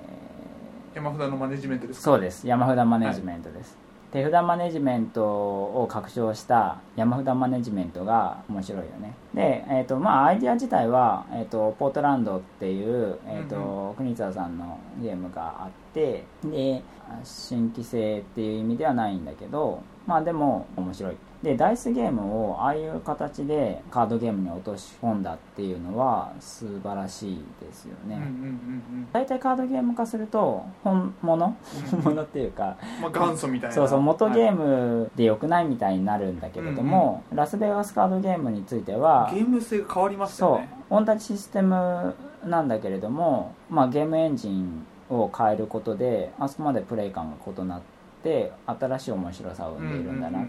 [0.95, 3.77] 山札のマネジメントですかそうです山札マネジメントです、
[4.11, 9.13] 手札マネジメントを拡張した山札マネジメントが面白いよね。
[9.33, 16.81] で、えーとまあ、アイディア自体は、えー、とポートランドっていう、えーと国津さんのゲームがあってで
[17.23, 31.55] 新規性っていう意味ではないんだけどまあでも面白いでダイスゲームをああいう形でカードゲームに落とし込んだっていうのは素晴らしいですよね、うんうんうん大体カードゲーム化すると本物？
[31.91, 33.75] 本物っていうかうんまあ元祖みたいな。
[33.75, 40.69] そうそう元ゲーム、ムでよくないみたいになるんだけれども、ラスベガスカードゲームについてはゲーム性が変わりましたよそね
[41.01, 47.81] う同じシステムなんだけれども、まあ、ゲームエンジンを変えることであそこまでプレイ感が異なっ
[48.23, 50.39] て新しい面白さを生んでいるんだな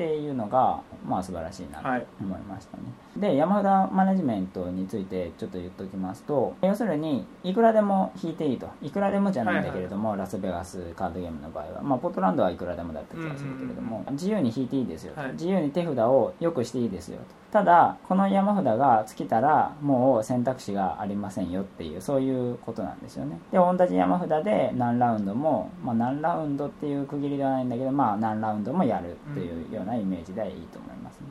[0.00, 2.84] っていうのが、まあ素晴らしいなと思いましたね、
[3.14, 8.70] はい、で山札マネジメントについてちょっと言っておきますと要するにいくらでも引いていいと。
[8.80, 17.40] いくらでもじゃないんだけれども、はいはい、ラスベガスカードゲームの場合は、まあ、ポートランドはいくらでもだった気がするけれども、自由に引いていいですよ、はい、自由に手札をよくしていいですよと。
[17.50, 23.40] ただこの山札が尽きたらもう選択肢がありませんよっていうそういうことなんですよね。
[23.50, 31.26] で同じ山札で何ラウンドも、まあ、何ラウンドっていう区切りではないんだけど、まあ、何ラウンドもやるっていうようなイメージでいいと思いますね。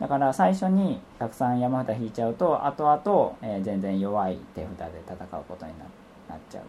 [0.00, 5.72] だから最初にたくさん山札引いちゃうと後々、えー、全然弱い手札で戦うことに
[6.28, 6.64] なっちゃう。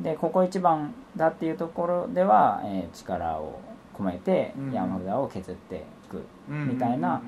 [0.00, 3.60] でここ一番だっていうところでは、えー、力を
[3.94, 7.20] 込めて山札を削っていくみたいな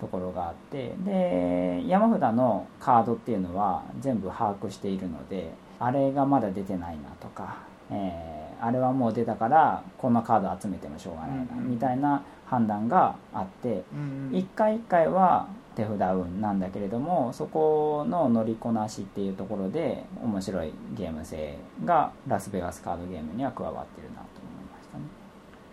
[0.00, 7.56] ところがあってで山札のカードっていうのは全部把握しているのであれがまだ出てないなとか、
[7.90, 13.82] えー、あれはもう出たからこんなカード集めてもしょうがないなみたいな判断があって
[14.30, 25.04] 一回一回は手札運なんだけれどもそこの乗りこなしっていうところで面白いゲーム性がラスベガスカードゲームには加わってるなと思いましたね。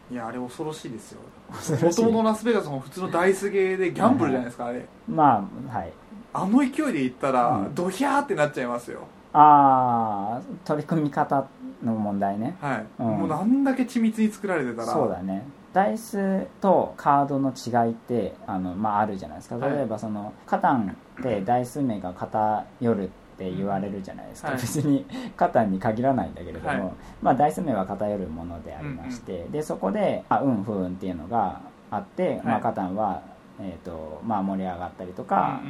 [0.09, 1.19] いやあれ恐ろしいですよ。
[1.85, 4.85] もともとラスベガスも普通のダイスゲーでギャンブルじゃないですか、あれ。
[5.05, 5.91] まあはい。
[6.31, 9.01] あの勢いでいったら、ドヒャーってなっちゃいますよ。
[9.33, 11.45] ああ取り組み方
[11.83, 12.55] の問題ね。
[12.61, 19.57] はい、うん、もうなんだけ緻密に作られてたらそうだねダイスとカードの違いってあの、まあ、あるじゃないですか。
[19.57, 25.05] 例えばその、カタンってダイス目が偏るって言われるじゃないですか、はい、別に
[25.37, 33.21] カタンに限らないんだけれども、はい、まあ、ダイス目は偏るものでありまして、うんうん、でそこで、あ、運不運っていうのがあって、はい、まあ、カタンは
[33.61, 35.61] えーとまあ、盛り上がったりとか、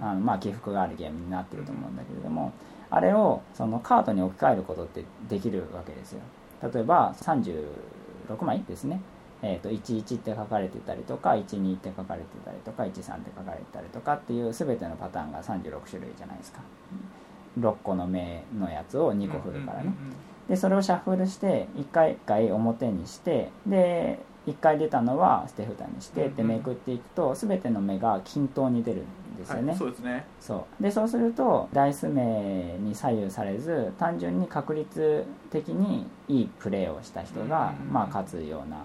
[0.00, 2.52] あのまあ、起伏があるゲームになってると思うんだけれども、
[2.90, 6.20] あれをそのカードに置き換えることってできるわけですよ。
[6.62, 9.00] 例えば36枚ですね
[9.42, 16.60] えー、と11って書かれてたりとか12って書かれてたりとか13って書かれてたりとかっていう全てのパターンが36種類じゃないですか。
[17.58, 19.92] 6個の目のやつを2個振るからね。
[20.48, 30.24] でそれをシャッフルして1回1回表にしてで1回出たのは捨て札にしてってめくっていくと全ての目が均等に出るんですよね、はい、そうですね。
[30.40, 30.82] そう。
[30.82, 38.78] でそうするとダイス目に左右されず単純に確率的にいいプレーをした人が、まあ、勝つような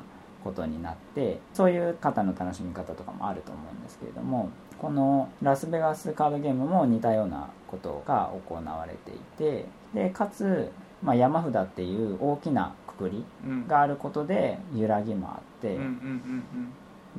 [0.44, 4.50] ことになってそういう方の楽しみ方とかもあると思うんですけれども
[4.80, 10.72] このラスベガスカードゲームも似たようなことが行われていてでかつ、
[11.04, 13.26] まあ、山札っていう大きなくくり
[13.68, 15.78] があることで揺らぎもあって、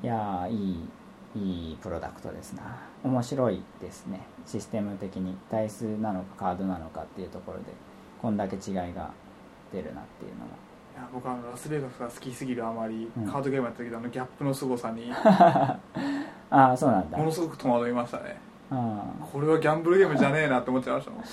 [0.02, 0.88] いやいい
[1.34, 2.78] いいプロダクトですな。
[3.02, 4.20] 面白いですね。
[4.46, 7.64] システム的にダイスなのかカードなのかっていうところで
[8.20, 9.12] こんだけ違いが
[9.72, 10.71] 出るなっていうのがいや
[11.12, 15.78] 僕はラスベガスが好きすぎるあまり、うん、カードゲームやった時のあのギャップの凄さに あ
[16.50, 17.18] あそうなんだ。
[17.18, 18.36] ものすごく戸惑いましたね。
[18.70, 21.24] これはギャンブルゲームじゃねえなって思っちゃいましたもん。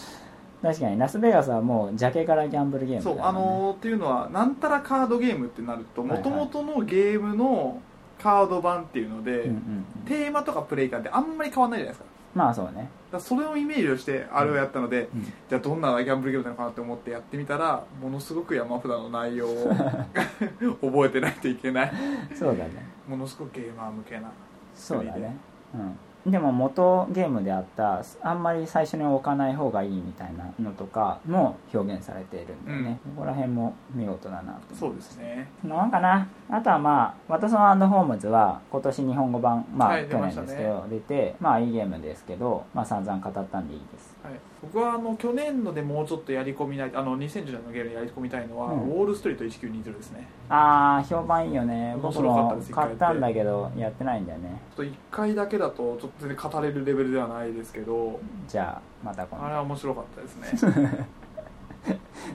[0.61, 7.81] 確かにラスベガスはもうジャケからギャンブルゲーム、ね、そうあのー、っていうのはなんたらカードゲームってなるともともとのゲームの
[8.21, 12.05] カード版っていうので、うんうんうん、テーマとかプレイ感ってあんまり変わんないじゃないですか。
[12.35, 15.23] まあそうねだそれをイメージをしてあれをやったので、うん。
[15.23, 19.73] じゃあどんなギャンブルゲームなのかなって思ってやってみたらものすごく山札の内容を
[20.81, 21.91] 覚えてないといけない。
[22.35, 22.71] そうだね。
[23.07, 24.31] ものすごくゲーマー向けな
[24.75, 25.35] そうだね。
[25.73, 35.49] うんでも元ゲームであったあんまり最初に置かない方がいいみたいなのとかも表現されているんでね、うん、ここら辺も見事だなとそうですね。
[35.63, 36.27] なんかな？
[36.49, 50.27] あとはまあ「ワトソンホームズ」は今年日本語版まあ、はい、去年ですけど出,、てまあいいゲームですけどまあ散々語ったんでいいですはい、僕はあの去年のでもうちょっとやり込みないあの2010年のゲームやり込みたいのは、うん、ウォールストリート1920ですね。
[50.49, 51.95] ああ評判いいよね。
[52.01, 54.03] 僕も買ったんだけどやって。
[54.03, 54.61] ないんだよね。
[54.75, 59.45] ちょっと1回だけだとちょっと全然語れるレベルではないですけどじゃあまた今度。
[59.45, 61.07] あれは面白かったですね。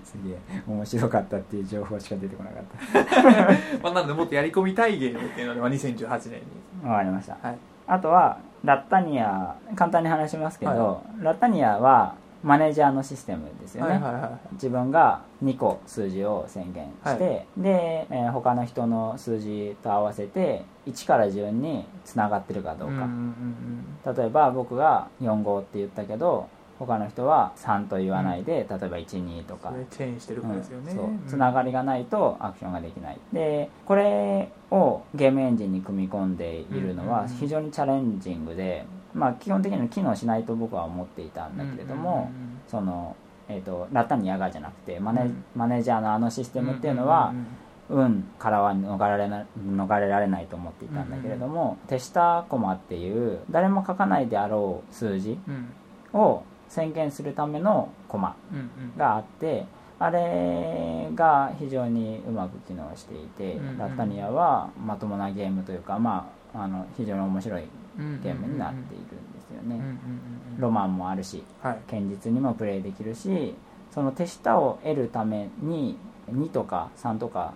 [0.02, 2.64] すげえ面白かったっていう情報しか出てこなかっ
[3.04, 3.52] た。
[3.82, 6.64] まあなのでもっとやり込みたいゲームっていうので、まあ、2018年に。
[6.82, 23.06] 分かりました、はい、あとはラッタニア簡単に話しますけど、はい、ラッタニアはマネージャーのシステムですよね、はいはいはい、自分が2個数字を宣言して、はい、で、えー、他の人の数字と合わせて1から順につながってるかどうか、うんうん
[24.06, 26.48] うん、例えば僕が4号って言ったけど
[26.86, 29.72] 他の人は3と言わないで、うん、例えば12とか。
[29.90, 31.08] チェーンしてるからですよね、うん、そう。
[31.28, 33.18] つながりがないとアクションができない。
[33.32, 42.30] でこれをゲームエンジンに組み込んでいるのは非常にチャレンジングで、まあ、基本的には機能しないと僕は思っていたんだけれども、
[42.66, 43.16] その
[43.48, 47.34] えーと、ラッタニアガじゃなくてマネ,、マネージャーのあのシステムっていうのは、
[47.90, 56.20] 運からは逃れられな逃れられないと思っていたんだけれども、手下駒っていう誰も書かないであろう数字うん。
[56.20, 58.96] を宣言するための駒うんうん。
[58.96, 59.66] があって
[59.98, 67.62] あれが非常にうまく機能していて、ラッタニアはまともなゲームというか、まあ、あの非常に面白い
[68.22, 69.80] ゲームになっているんですよね、
[70.58, 71.78] ロマンもあるしはい。
[71.88, 73.54] 堅実にもプレイできるし
[73.92, 75.96] その手下を得るために
[76.30, 77.54] 2とか3とか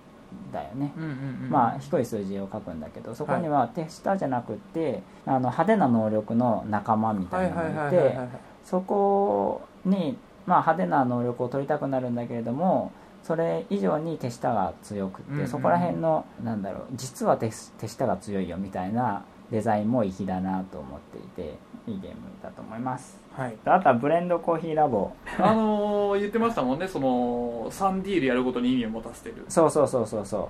[0.53, 1.12] だよね、うんうんう
[1.47, 1.51] ん。
[1.51, 8.19] まあ低い数字を書くんだけどそこには手下じゃなくってあの派手な能力の仲間みたはいなのがいて
[8.64, 15.49] そこに、まあ、派手な能力を取りたくなるんだけれどもそれ以上に手下が強くって、うんうんうん。
[15.49, 23.57] そこら辺のなんだろう実は手手下が強いよみたいなデザインも粋だなと思っていていいゲームだと思いますはい。
[23.64, 25.12] あとはブレンドコーヒーラボ。
[25.38, 26.88] あのー言ってましたもんね。
[26.88, 29.44] その3ディールやることに意味を持たせてる。
[29.48, 30.48] そうそうそうそうそう。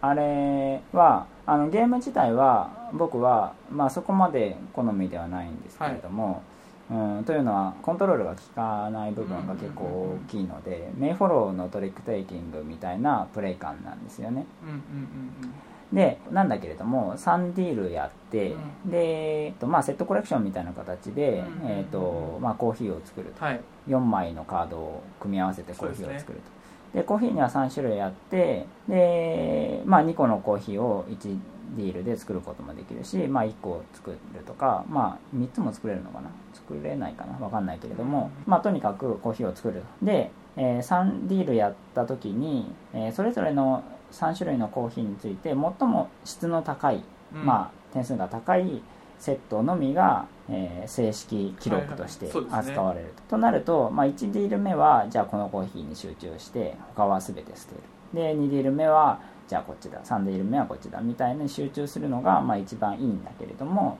[0.00, 6.42] あれはあのゲーム自体は僕は、まあ、そこまで好みではないんですけれども、
[6.90, 14.46] うん、というのはコントロールが効かない部分が結構大きいのでメイフォローのトリックテイキングみたいなプレイ感なんですよね。
[14.62, 15.52] うんうんうん
[15.92, 18.54] でなんだけれども3ディールやって、
[18.86, 21.68] で、えっとまあ、セットコレクションみたいな形で、うん。
[21.68, 23.32] えっとまあ、コーヒーを作ると。
[23.40, 23.60] うんはい。
[23.88, 26.98] 4枚のカードを組み合わせてコーヒーを作ると。
[26.98, 31.38] で,、コーヒーには3種類あってで、まあ、2個のコーヒーを1
[31.76, 36.30] ディールで作ることもできるし、まあ、1個作るとか、まあ、3つも作れるのかな。
[36.52, 37.34] 作れないかな。
[37.34, 45.56] 分かんないけれども、まあ、とにかくコーヒーを作るで、えー3ディールやった時に、えーそれぞれの3種類のコーヒーについて最
[45.88, 47.02] も質の高い
[47.34, 47.44] うん。
[47.46, 48.82] まあ、点数が高い
[49.18, 52.40] セットのみが、えー正式記録としてはいはい。
[52.40, 52.58] そうですね。
[52.58, 57.80] 扱われると,、となると、まあ、1ディール目はじゃあこのコーヒーに集中して他は全て捨てる。
[58.14, 60.00] で2ディール目はじゃあこっちだ。
[60.00, 63.98] 3ディール目はこっちだみたいに集中するのが、まあ、一番いいんだけれども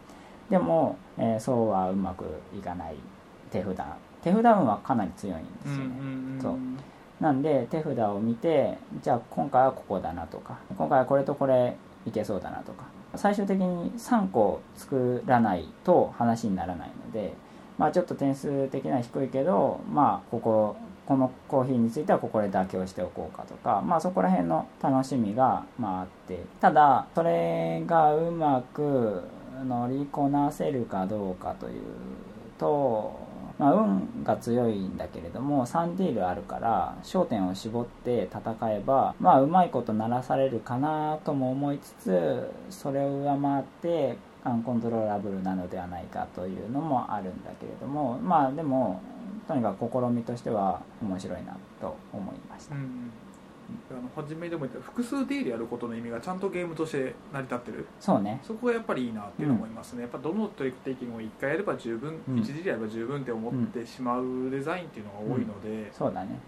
[0.48, 2.24] でも、えーそうはうまく
[2.56, 2.96] いかない
[3.50, 3.76] 手札。
[4.22, 6.52] 手札運はかなり強いんですよね、そう
[7.20, 12.84] なんで手札を見てじゃあ今回はここだなとか今回はこれとこれいけそうだなとか。
[13.16, 17.34] 最終的に3個作らないと話にならないので
[17.76, 26.38] まあちょっと点数的には低いけどまあこここのコーヒーについてはここで妥協しておこうかとかまあそこら辺の楽しみがまああって。
[26.60, 29.22] ただそれがうまく
[29.66, 31.82] 乗りこなせるかどうかという
[32.58, 33.18] と
[33.60, 49.02] まあ、運が強いんだけれども3ディールあるから焦点を絞って戦えばまあうまいこと鳴らされるかなとも思いつつそれを上回ってアンコントローラブルなのではないかというのもあるんだけれどもまあでも
[49.46, 53.10] とにかく試みとしては面白いなと思いました、うん。
[53.90, 57.86] あの初めでも言った複数ディールやることの意味がちゃんとゲームとして成り立ってる。
[57.98, 58.40] そうね。
[58.42, 62.34] そこがやっぱりいいなっていうのを思いますね、やっぱどのトリックテイキングを1回やれば十分、うん。
[62.36, 66.38] 1ディールやれば十分って思ってしまうデザインっていうのが多いので、そうだね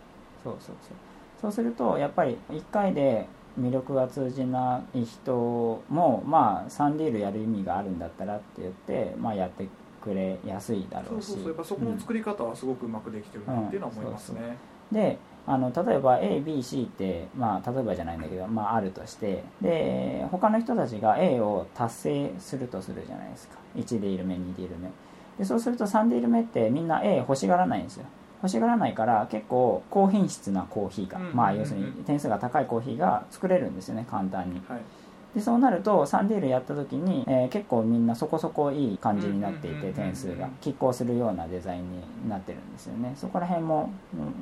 [0.43, 0.97] そうそうそう。
[1.41, 3.27] そうするとやっぱり1回で
[3.59, 9.69] 魅力が通じない人もまあ3ディールやる意味があるんだったらって言って、まあ、やって
[10.03, 11.27] くれやすいだろうし。
[11.27, 11.49] そうそうそう。
[11.49, 14.57] やっぱそこの作り方はすごくうまくできてるなっていうのは思いますね、
[14.91, 23.57] であの例えば ABC って、まあ、例えばじゃないんだけど、まあ、あるとしてで他の人たちが A を達成するとするじゃないですか。
[23.77, 24.91] 1ディール目2ディール目。
[25.39, 28.07] でそうすると3ディール目ってみんな A 欲しがらないんですよ。
[28.43, 34.63] 欲しがらないから結構高品質なコーヒーが、まあ要するに点数が高いコーヒーが作れるんですよね簡単に。
[34.69, 34.81] はい
[35.35, 40.49] でそうなるとサンディールやった時に、えー結構みんなそこそこいい感じになっていて点数が。
[40.61, 43.13] 拮抗するようなデザインになってるんですよね。
[43.17, 43.91] そこら辺も、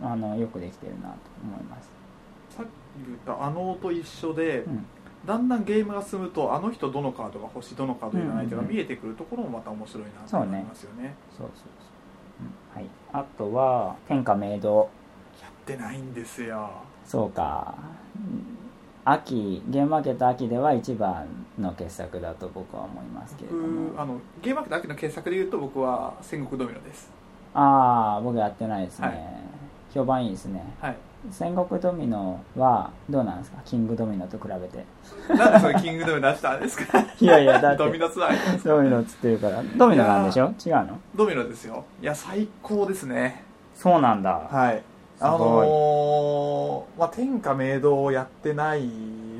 [0.03, 1.90] うんあのよくできてるなと思います、
[2.50, 2.68] さっき
[3.07, 4.85] 言ったあのと一緒で、うん。
[5.26, 8.64] だんだんゲームが進むとあの人どのカードが欲しいどのカードいらないというのがうん。
[8.64, 11.14] うんうん見えてくるところもまた面白いなと思いますよね。
[11.37, 11.85] そうそうそ
[12.40, 12.79] う、う。
[12.81, 12.83] ん。
[12.83, 14.88] はい、あとは天下明堂
[15.40, 16.70] やってないんですよ。
[17.05, 17.74] そうか。
[18.16, 18.61] うん
[19.04, 21.26] 秋ゲームマーケット秋では一番
[21.58, 23.88] の傑作だと僕は思いますけれども。
[23.90, 27.10] 僕あのゲームマーケット秋の傑作でいうと僕は戦国ドミノです。
[27.54, 29.16] ああ僕やってないですね、はい。
[29.92, 30.62] 評判いいですね。
[30.80, 30.96] はい。
[31.30, 33.60] 戦国ドミノはどうなんですか？
[33.64, 34.84] キングドミノと比べて。
[35.34, 36.98] なんでそれキングドミノ出したんですか？
[37.20, 37.78] いやいやだって。
[37.78, 39.62] ドミノツアードミノっつってるから。
[39.76, 40.52] ドミノなんでしょ？
[40.64, 40.98] 違うの？
[41.16, 41.85] ドミノですよ。
[42.00, 43.44] いや最高ですね。
[43.75, 44.48] そうなんだ。
[44.50, 44.83] はい
[45.21, 48.88] あのーまあ、天下明堂をやってない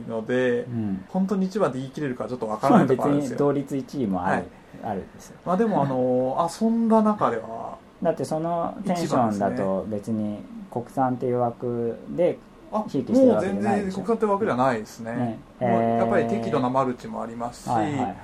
[0.09, 1.05] ので、うん。
[1.09, 3.35] 本当に一番で言い切れるかちょっとわからないと別ころあるんですよ。
[3.35, 4.47] に同率1位もある、はい。
[4.83, 7.79] あるんですよまあでもあのー遊んだ中では。
[8.03, 12.39] だってそのテンションだと別に国産っていう枠で
[12.73, 13.97] あひいきしてるわけじもう全ゃないでしょ。
[13.99, 15.13] 然国産ってわけじゃないですね。
[15.13, 15.39] ね。
[15.61, 18.17] もうへーやっぱり適度なマルチもありますし、はいはいはい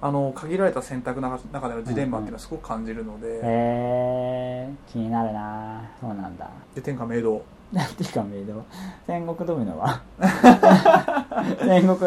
[0.00, 5.82] あの限られた選択の中でのジレンマっていうのはすごく感じるので、へえ気になるな。
[6.00, 6.48] そうなんだ。
[6.74, 7.42] で天下明堂
[7.96, 8.64] ていうかメイド
[9.06, 10.00] 戦国ドミノは？
[11.60, 11.98] 戦国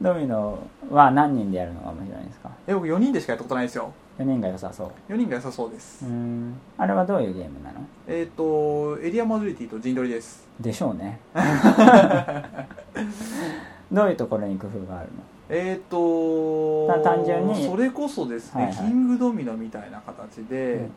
[0.00, 0.58] ドミノ
[0.90, 2.50] は何人でやるのが面白いんですか？
[2.66, 3.92] え僕4人でしかやったことないですよ。
[4.18, 5.12] 4人が良さそう。
[5.12, 6.54] 4人が良さそうです、うーん。
[6.78, 7.80] あれはどういうゲームなの？
[8.06, 10.46] えっ、とエリアマジョリティと陣取りです。
[10.60, 11.18] でしょうね。
[13.90, 15.22] どういうところに工夫があるの？
[15.54, 17.66] えっ、とた単純に。
[17.66, 18.86] それこそですね、はいはい。
[18.86, 20.88] キングドミノみたいな形で、うんうん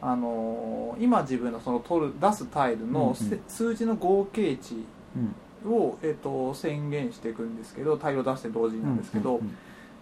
[0.00, 3.14] あのー今自分のその取る出すタイルうんうん。
[3.46, 4.84] 数字の合計値
[5.64, 5.72] うん。
[5.72, 9.54] を、えっと宣言していくんですけどタイルを出して同時になんですけど、うんうんうん。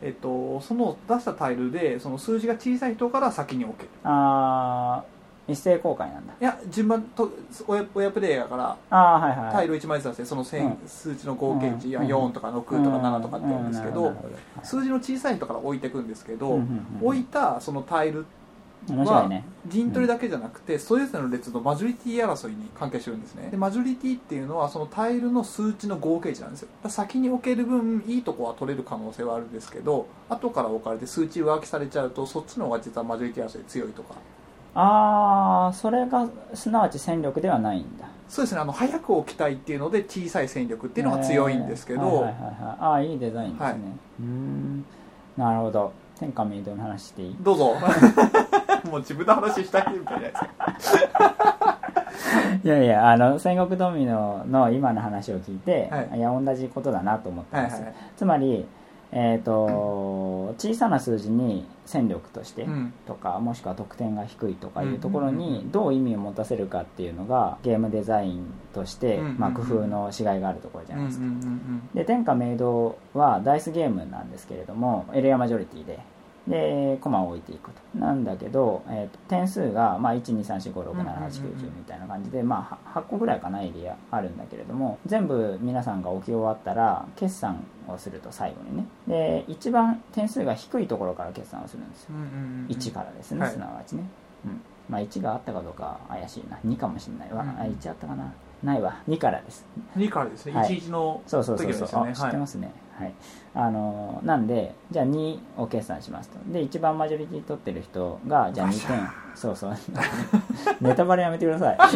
[0.03, 3.89] えっとその出したタイルでその数字が小さい人から先に置ける。
[4.05, 5.16] あー
[5.49, 6.33] 一斉公開なんだ。
[6.41, 7.31] いや順番と
[7.67, 10.89] 親親プレイヤーからああはいはいタイル1枚ずつ出してその線、うん。
[10.89, 11.91] 数値の合計値、うん。
[11.91, 14.15] いや4とか6とか7とかって言うんですけど、うん。
[14.15, 16.55] なるほど数字の小さい人から置いていくんですけど、うん。
[16.55, 16.87] うん。
[17.01, 17.07] うん。
[17.07, 18.27] 置いたそのタイル
[18.89, 19.45] 面白いね。
[19.67, 23.49] 陣取りだけじゃなくて、それぞれの列のマジョリティ争いに関係してるんですね。
[23.51, 26.69] でマジョリティっていうのはそのタイルの数値の合計値なんですよ。
[26.89, 34.15] 先に置ける分いいとこは取れる可能性はあるんですけど後から置かれて数値上書きされちゃうとそっちの方が実はマジョリティ争い強いとか
[34.79, 38.07] ああそれがすなわち戦力ではないんだ。
[38.29, 43.75] そうですねあの早く置きたいっていうので小さい戦力っていうのが強いんですけど、えーはいはいはいはい、ああいいデザインですね、はい。
[43.75, 44.85] うーん。
[45.37, 45.93] なるほど。
[46.19, 47.37] 天下明堂の話していい？
[47.41, 47.75] どうぞ。
[48.91, 51.79] もう自分の話したいみたいじゃないですか。
[52.65, 56.19] いやいやあの戦国ドミノの今の話を聞いて、はい。
[56.19, 57.95] い、や同じことだなと思ったんです、はいはい。
[58.17, 58.67] つまり
[59.13, 62.93] えー、と小さな数字に戦力としてうん。
[63.07, 71.91] とか、もしくは得点が低いとかいうところにどう意味を持たせるかっていうのがゲームデザインとして、うんまあ、工夫のしがいがあるところじゃうんうんうないですか、ん。
[71.95, 75.99] で天下明堂はダイスゲームなんですけれどもエリアマジョリティで
[76.47, 77.99] でコマを置いていくと。
[77.99, 88.87] なんだけど、えーと点数が、まあ、12345678910みたいな感じで、まあ、8個ぐらいかなエリアあるんだけれども全部皆さんが置き終わったら決算をすると最後にね。
[89.09, 92.11] で一番点数が低いところから決算をするんですよ。
[92.11, 93.51] うんうんうん1からですね、はい。
[93.51, 94.05] すなわちね、
[94.45, 94.61] うん。
[94.89, 96.59] まあ、1があったかどうか怪しいな。
[96.65, 97.33] 2かもしれない。
[97.33, 98.33] わ、うんあ1あったかな
[98.63, 99.03] ないわ。
[99.09, 99.67] 2からです。
[99.97, 100.69] 2からですね、はい。
[100.69, 102.11] 11のそうそうそうそう、時のですよね。
[102.11, 102.73] あ知ってますね。
[102.99, 103.13] はい、
[103.55, 106.39] あのーなんでじゃあ2を決算しますと。
[106.51, 109.09] で一番マジョリティ取ってる人がじゃあ2点。
[109.35, 109.75] そうそう。
[110.81, 111.79] ネタバレやめてください。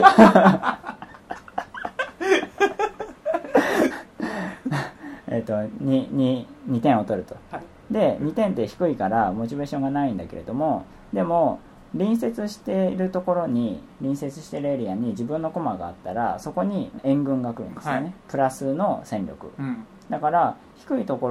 [5.33, 5.71] えっと 2,
[6.11, 7.37] 2, 2点を取ると。
[7.51, 7.63] はい。
[7.91, 11.59] で2点って低いからモチベーションがないんだけれどもでも
[11.97, 18.13] 隣接しているところに隣接しているエリアに自分の駒があったらそこに援軍が来るんですよね、はい。
[18.29, 19.51] プラスの戦力。
[19.59, 19.85] うん。
[20.09, 21.29] だから低いとこ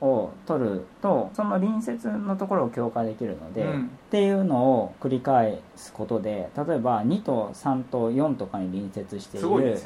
[0.00, 3.82] ろを取るとその隣接のところを強化できるので、うん。
[3.84, 9.78] っていうのを繰り返すことで例えば2と3と4とかに隣接している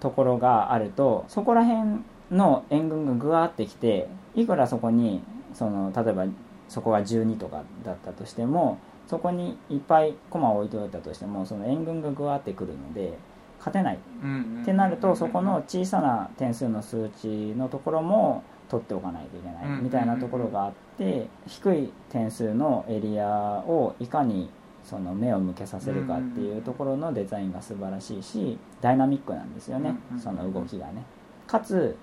[0.00, 2.00] ところがあるとそこら辺
[2.30, 5.22] の援軍がぐわーってきていくらそこに
[5.54, 6.26] その例えば
[6.68, 13.16] そこが12とかだったとしてもそこにいっぱい駒を置いておいたとしてもその援軍がぐわーってくるので
[13.58, 13.98] 勝てない。
[14.22, 14.36] うんうん。
[14.36, 19.80] うんってなるとそこの小さな点数の数値のところも取っておかないといけない。
[19.80, 23.28] みたいなところがあって低い点数のエリア
[23.66, 24.50] をいかに
[24.82, 29.96] その目を向けさせるかっていうところのデザインが素晴らしいしダイナミックなんですよね。
[30.12, 30.18] うん。
[30.20, 31.04] その動きがね。
[31.46, 31.96] かつ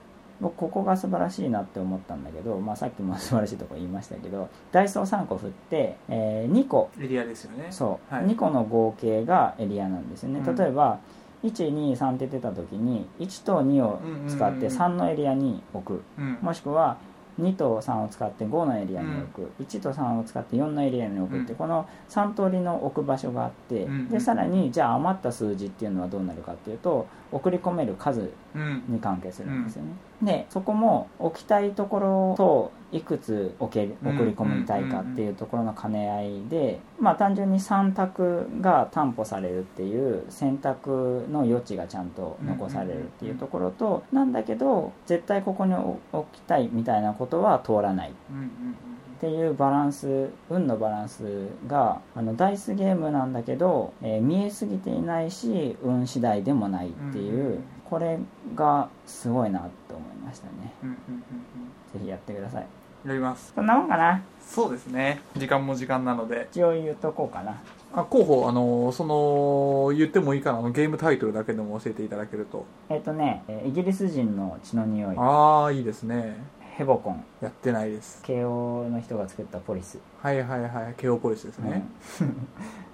[0.43, 6.89] 僕ここが素晴らしいなって思ったんだけど、まあ、さっきも 素晴らしいとこ言いましたけどダイソー3個振って、え2個。
[6.99, 7.67] エリアですよね。
[7.69, 8.25] そう、はい。
[8.25, 10.55] 2個の合計がエリアなんですよね、うん。
[10.55, 10.99] 例えば
[11.43, 16.37] 123って出た時に1と2を使って3のエリアに置く、うん。
[16.41, 16.97] もしくは
[17.41, 21.57] 2と3を使って5のエリアに置く、1と3を使って4のエリアに置くって、うん。
[21.57, 24.09] この3通りの置く場所があって、うん。
[24.09, 28.83] でさらにじゃあ余った数字っていうのはどうなるかっていうと送り込める数うん。
[28.87, 29.89] に関係するんですよね、
[30.23, 45.97] でそこも置きたいところといくつ置け送り込みたいかっていうところの兼ね合いで、まあ単純に3択が担保されるっていう選択の余地がちゃんと残されるっていうところとなんだけど絶対ここに置
[46.33, 48.11] きたいみたいなことは通らない。
[48.11, 57.59] っていうバランス運のバランスがあのダイスゲームなんだけど、えー見えすぎていないし運次第でもないっていう、
[57.93, 58.17] これ
[58.55, 60.73] がすごいなと思いましたね。
[60.81, 61.99] うんうんうんうん。
[61.99, 62.65] ぜひやってください。
[63.05, 63.53] やります。
[63.53, 64.23] そんなもんかな？
[64.41, 65.21] そうですね。
[65.37, 66.47] 時間も時間なので。
[66.51, 67.61] 一応言っとこうかな。
[67.93, 70.57] あ候補あのその言ってもいいかな。
[70.57, 72.65] あのゲームタイトルだけでも教えていただけると。
[72.89, 75.15] えっ、とねえーイギリス人の血の匂い。
[75.15, 76.35] ああいいですね。
[76.75, 77.23] ヘボコン。
[77.41, 78.23] やってないです。
[78.23, 80.95] 慶応の人が作ったポリス、はいはいはい。
[80.97, 81.85] ケオポリスですね、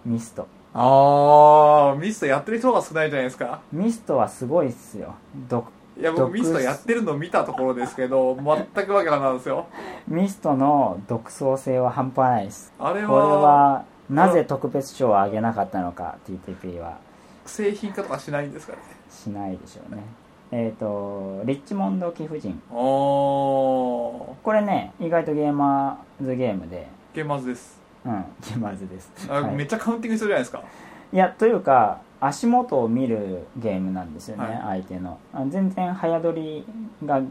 [0.05, 0.11] うん。
[0.15, 3.61] ミストああミストやってる人が少ないじゃないですか。
[3.71, 5.15] ミストはすごいっすよ。
[5.49, 5.65] ど
[5.99, 9.67] いや僕毒ミストやってるの見たところですけど全くわけないんですよ。
[10.07, 12.71] ミストの独創性は半端ないです。
[12.79, 16.97] あれはこれはなぜ特別賞をあげなかったのか TTP は。
[17.45, 18.79] 製品化とかしないんですかね。
[19.09, 20.03] しないでしょうね。
[20.51, 22.61] えっ、とリッチモンド貴婦人。
[22.71, 22.75] あー。
[22.75, 26.87] これね意外とゲーマーズゲームで。
[27.13, 28.25] ゲーマーズですうん。
[28.41, 29.55] ゲーマーズです、あ、はい。
[29.55, 30.63] めっちゃカウンティングするじゃないですか。
[31.11, 34.83] いやというか足元を見るゲームなんですよね、はい。
[34.83, 35.19] 相手の。
[35.33, 36.65] あ全然早撮り
[37.05, 37.21] が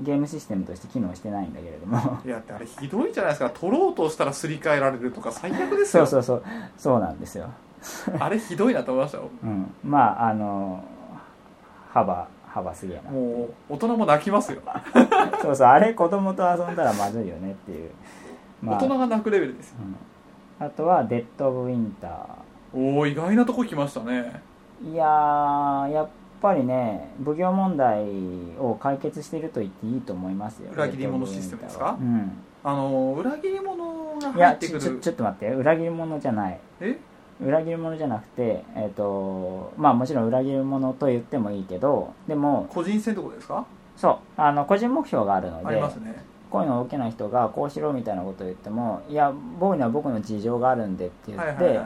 [0.00, 2.20] ゲームシステムとして機能してないんだけれども。
[2.24, 3.50] いやってあれひどいじゃないですか。
[3.50, 6.06] 取ろうとしたらすり替えられるとか最悪ですよ。
[6.06, 6.52] そうそうそう。
[6.76, 7.50] そうなんですよ、
[8.18, 9.28] あれひどいなと思いましたよ。
[9.42, 10.84] うん、まああの
[11.90, 14.60] 幅幅すげえなもう大人も泣きますよ、
[15.42, 15.66] そうそう。
[15.66, 17.90] あれ子供と遊んだらまずいよねっていう、
[18.62, 19.76] まあ大人が泣くレベルですよ。
[20.60, 22.12] うん、あとは「デッド・オブ・ウィンター
[22.74, 24.42] おお意外なとこ来ましたね」
[24.84, 26.08] いやーやっ
[26.40, 28.04] ぱりね奉行問題
[28.58, 30.70] を解決していると言っていいと思いますよ。
[30.72, 31.96] 裏切り者システムですか？
[32.00, 32.30] うん。
[32.64, 34.80] あの裏切り者がいや入ってくる。
[34.80, 35.48] ちょちょちょっと待って。
[35.54, 36.60] 裏切り者じゃない。
[36.80, 36.98] え？
[37.40, 43.64] 裏切り者じゃなくてえっ、とまあもちろん裏切り者と言ってもいいけどでも個人戦とこですか？
[43.96, 44.40] そう。
[44.40, 51.80] あの個人目標があるのありでますねこういうの大きな人がこうしろみたいなことを言ってもいや僕には僕の事情があるんでって言って、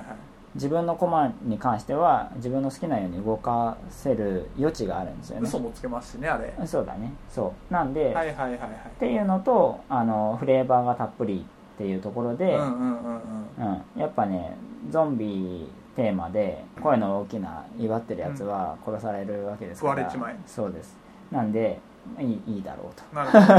[0.54, 5.42] 自分の駒に関しては自分の好きなように動かせる余地があるんですよね。
[5.44, 6.54] 嘘もつけますしねあれ。
[6.66, 7.12] そうだね。
[7.28, 7.72] そう。
[7.72, 8.58] なんで、はいはいはいはい。
[8.58, 13.20] っていうのとあのフレーバーがたっぷりっていうところで、うんうんうん
[13.58, 13.82] うん。
[13.96, 14.00] うん。
[14.00, 14.56] やっぱね
[14.90, 20.36] ゾンビテーマで声の大きな祝ってるやつは殺されるわけですから、食われちまえ。
[20.46, 20.96] そうです。
[21.30, 21.80] なんで
[22.18, 23.03] いいいいだろうと。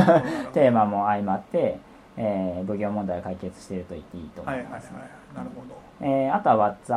[0.54, 1.80] テーマも相まって、
[2.18, 5.00] えー、奉行問題を解決していると言っていいと思はいはいはいいます、ね
[5.36, 5.76] なるほど。
[6.02, 6.94] えーあとは WhatsApp、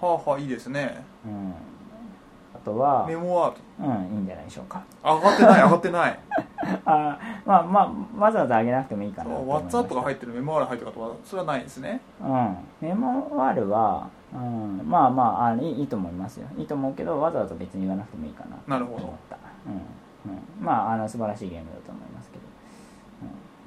[0.00, 1.02] はあはあいいですね。
[1.24, 1.54] うん、
[2.54, 4.82] あとはメモアートうんいいんじゃないでしょうか。
[5.02, 6.18] 上がってない上がってない。
[6.84, 9.78] あまあまあわざわざ上げなくてもいいかなと思いました。
[9.78, 12.00] ワッツアップが入ってるメモアール入ってる方はそれはないですね。
[12.20, 16.46] うん、メモワールは、うん、まあまああいいいいと思いますよ。
[16.58, 18.98] いいと思うけどわざわざ別に言わなくてもいいかななるほど。
[18.98, 19.80] と思った、うん
[20.26, 22.44] うん、まああの素晴らしいゲームだと思いますけど、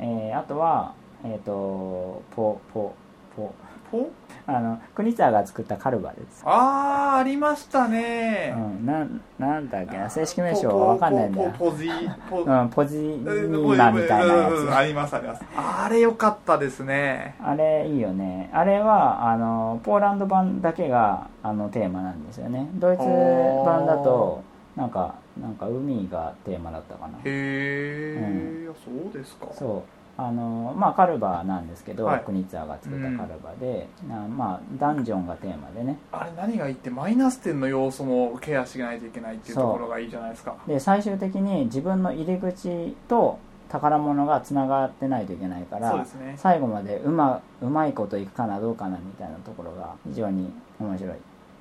[0.08, 0.28] うん。
[0.30, 0.94] えーあとは
[1.24, 2.94] えっ、とポポ
[3.36, 3.54] ポ。
[3.92, 4.10] ポ？
[4.48, 8.54] あのクニツァーが作ったカルバです、ああありましたね。
[8.56, 10.10] うん、なんなんだっけな。
[10.10, 11.90] 正式名称は分かんないんだよポポポジ
[12.30, 15.44] ポうん、ポジニうんーマみたいなやうんつありますあります。
[15.56, 17.36] あれ良かったですね。
[17.44, 18.50] あれいいよね。
[18.54, 22.70] あれはあのポーランド版だけがあのテーマなんですよね。
[22.76, 24.44] ドイツ版だと
[24.76, 27.18] なんかなんか海がテーマだったかな。
[27.20, 29.48] へえ、そうですか。
[29.54, 29.96] そう。
[30.18, 32.24] あのまあカルバなんですけど、はい。
[32.26, 35.98] クニッツァーが作ったカルバで、なまあダンジョンがテーマでね。
[36.12, 40.56] あれ何がいいってマイナス点の要素もケアしないといけないっていうところがいいじゃないですか。
[40.68, 46.36] で最終的に自分の入り口と宝物がつながってないといけないからね。
[46.38, 50.50] 最後までうまうまいこといくかなどうかなみたいなところが非常に
[50.80, 51.14] 面白い、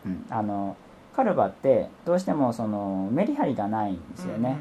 [0.06, 0.76] うん、あの
[1.14, 4.56] カルバってどうしてもそのメリハリがないんですよね、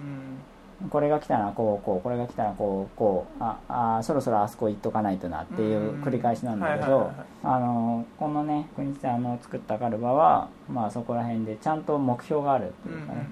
[0.89, 13.28] これが来たらこうこうこれが来たらこうこうああそろそろあそこ行っとかないとなっていう繰り返しなんだけどこのね国さんの作ったカルバはまあそこら辺でちゃんと目標があるってうんうんいうかね、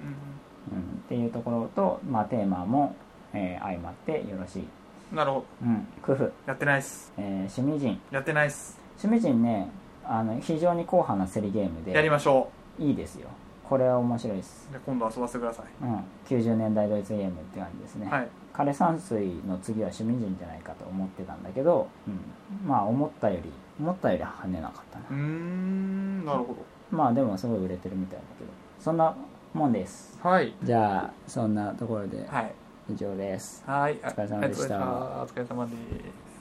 [0.72, 0.78] うん。
[0.78, 2.94] っていうところと、まあ、テーマも、
[3.34, 5.46] えー相まってよろしい、うんなるほど。
[5.62, 7.12] うん、工夫、やってないっす。
[7.18, 7.24] えー
[7.60, 8.00] 趣味人。
[8.10, 8.78] やってないっす。
[9.02, 9.68] 趣味人ね
[10.04, 11.92] あの非常に硬派な競りゲームで。
[11.92, 12.48] やりましょ
[12.78, 13.28] いいですよ。
[13.68, 15.66] これは面白いです、うで今度遊ばせてください。
[15.82, 18.28] うん、90年代ドイツゲームって感じですね、はい。
[18.52, 23.50] 枯山水の次は趣味人じゃないかと思ってたんだけど、うん、まあ思ったより
[23.80, 25.16] 思ったより跳ねなかったな。
[25.16, 26.56] んなるほ
[26.90, 28.50] まあでもすごい売れてるみたいだけど。
[28.78, 29.16] そんな
[29.54, 30.18] もんです。
[30.22, 30.54] どはい。
[30.62, 32.52] じゃあそんなところではい。
[32.90, 33.62] 以上です。
[33.66, 33.98] はい。
[34.02, 34.78] お疲れ様でした。
[35.22, 36.31] お疲れ様です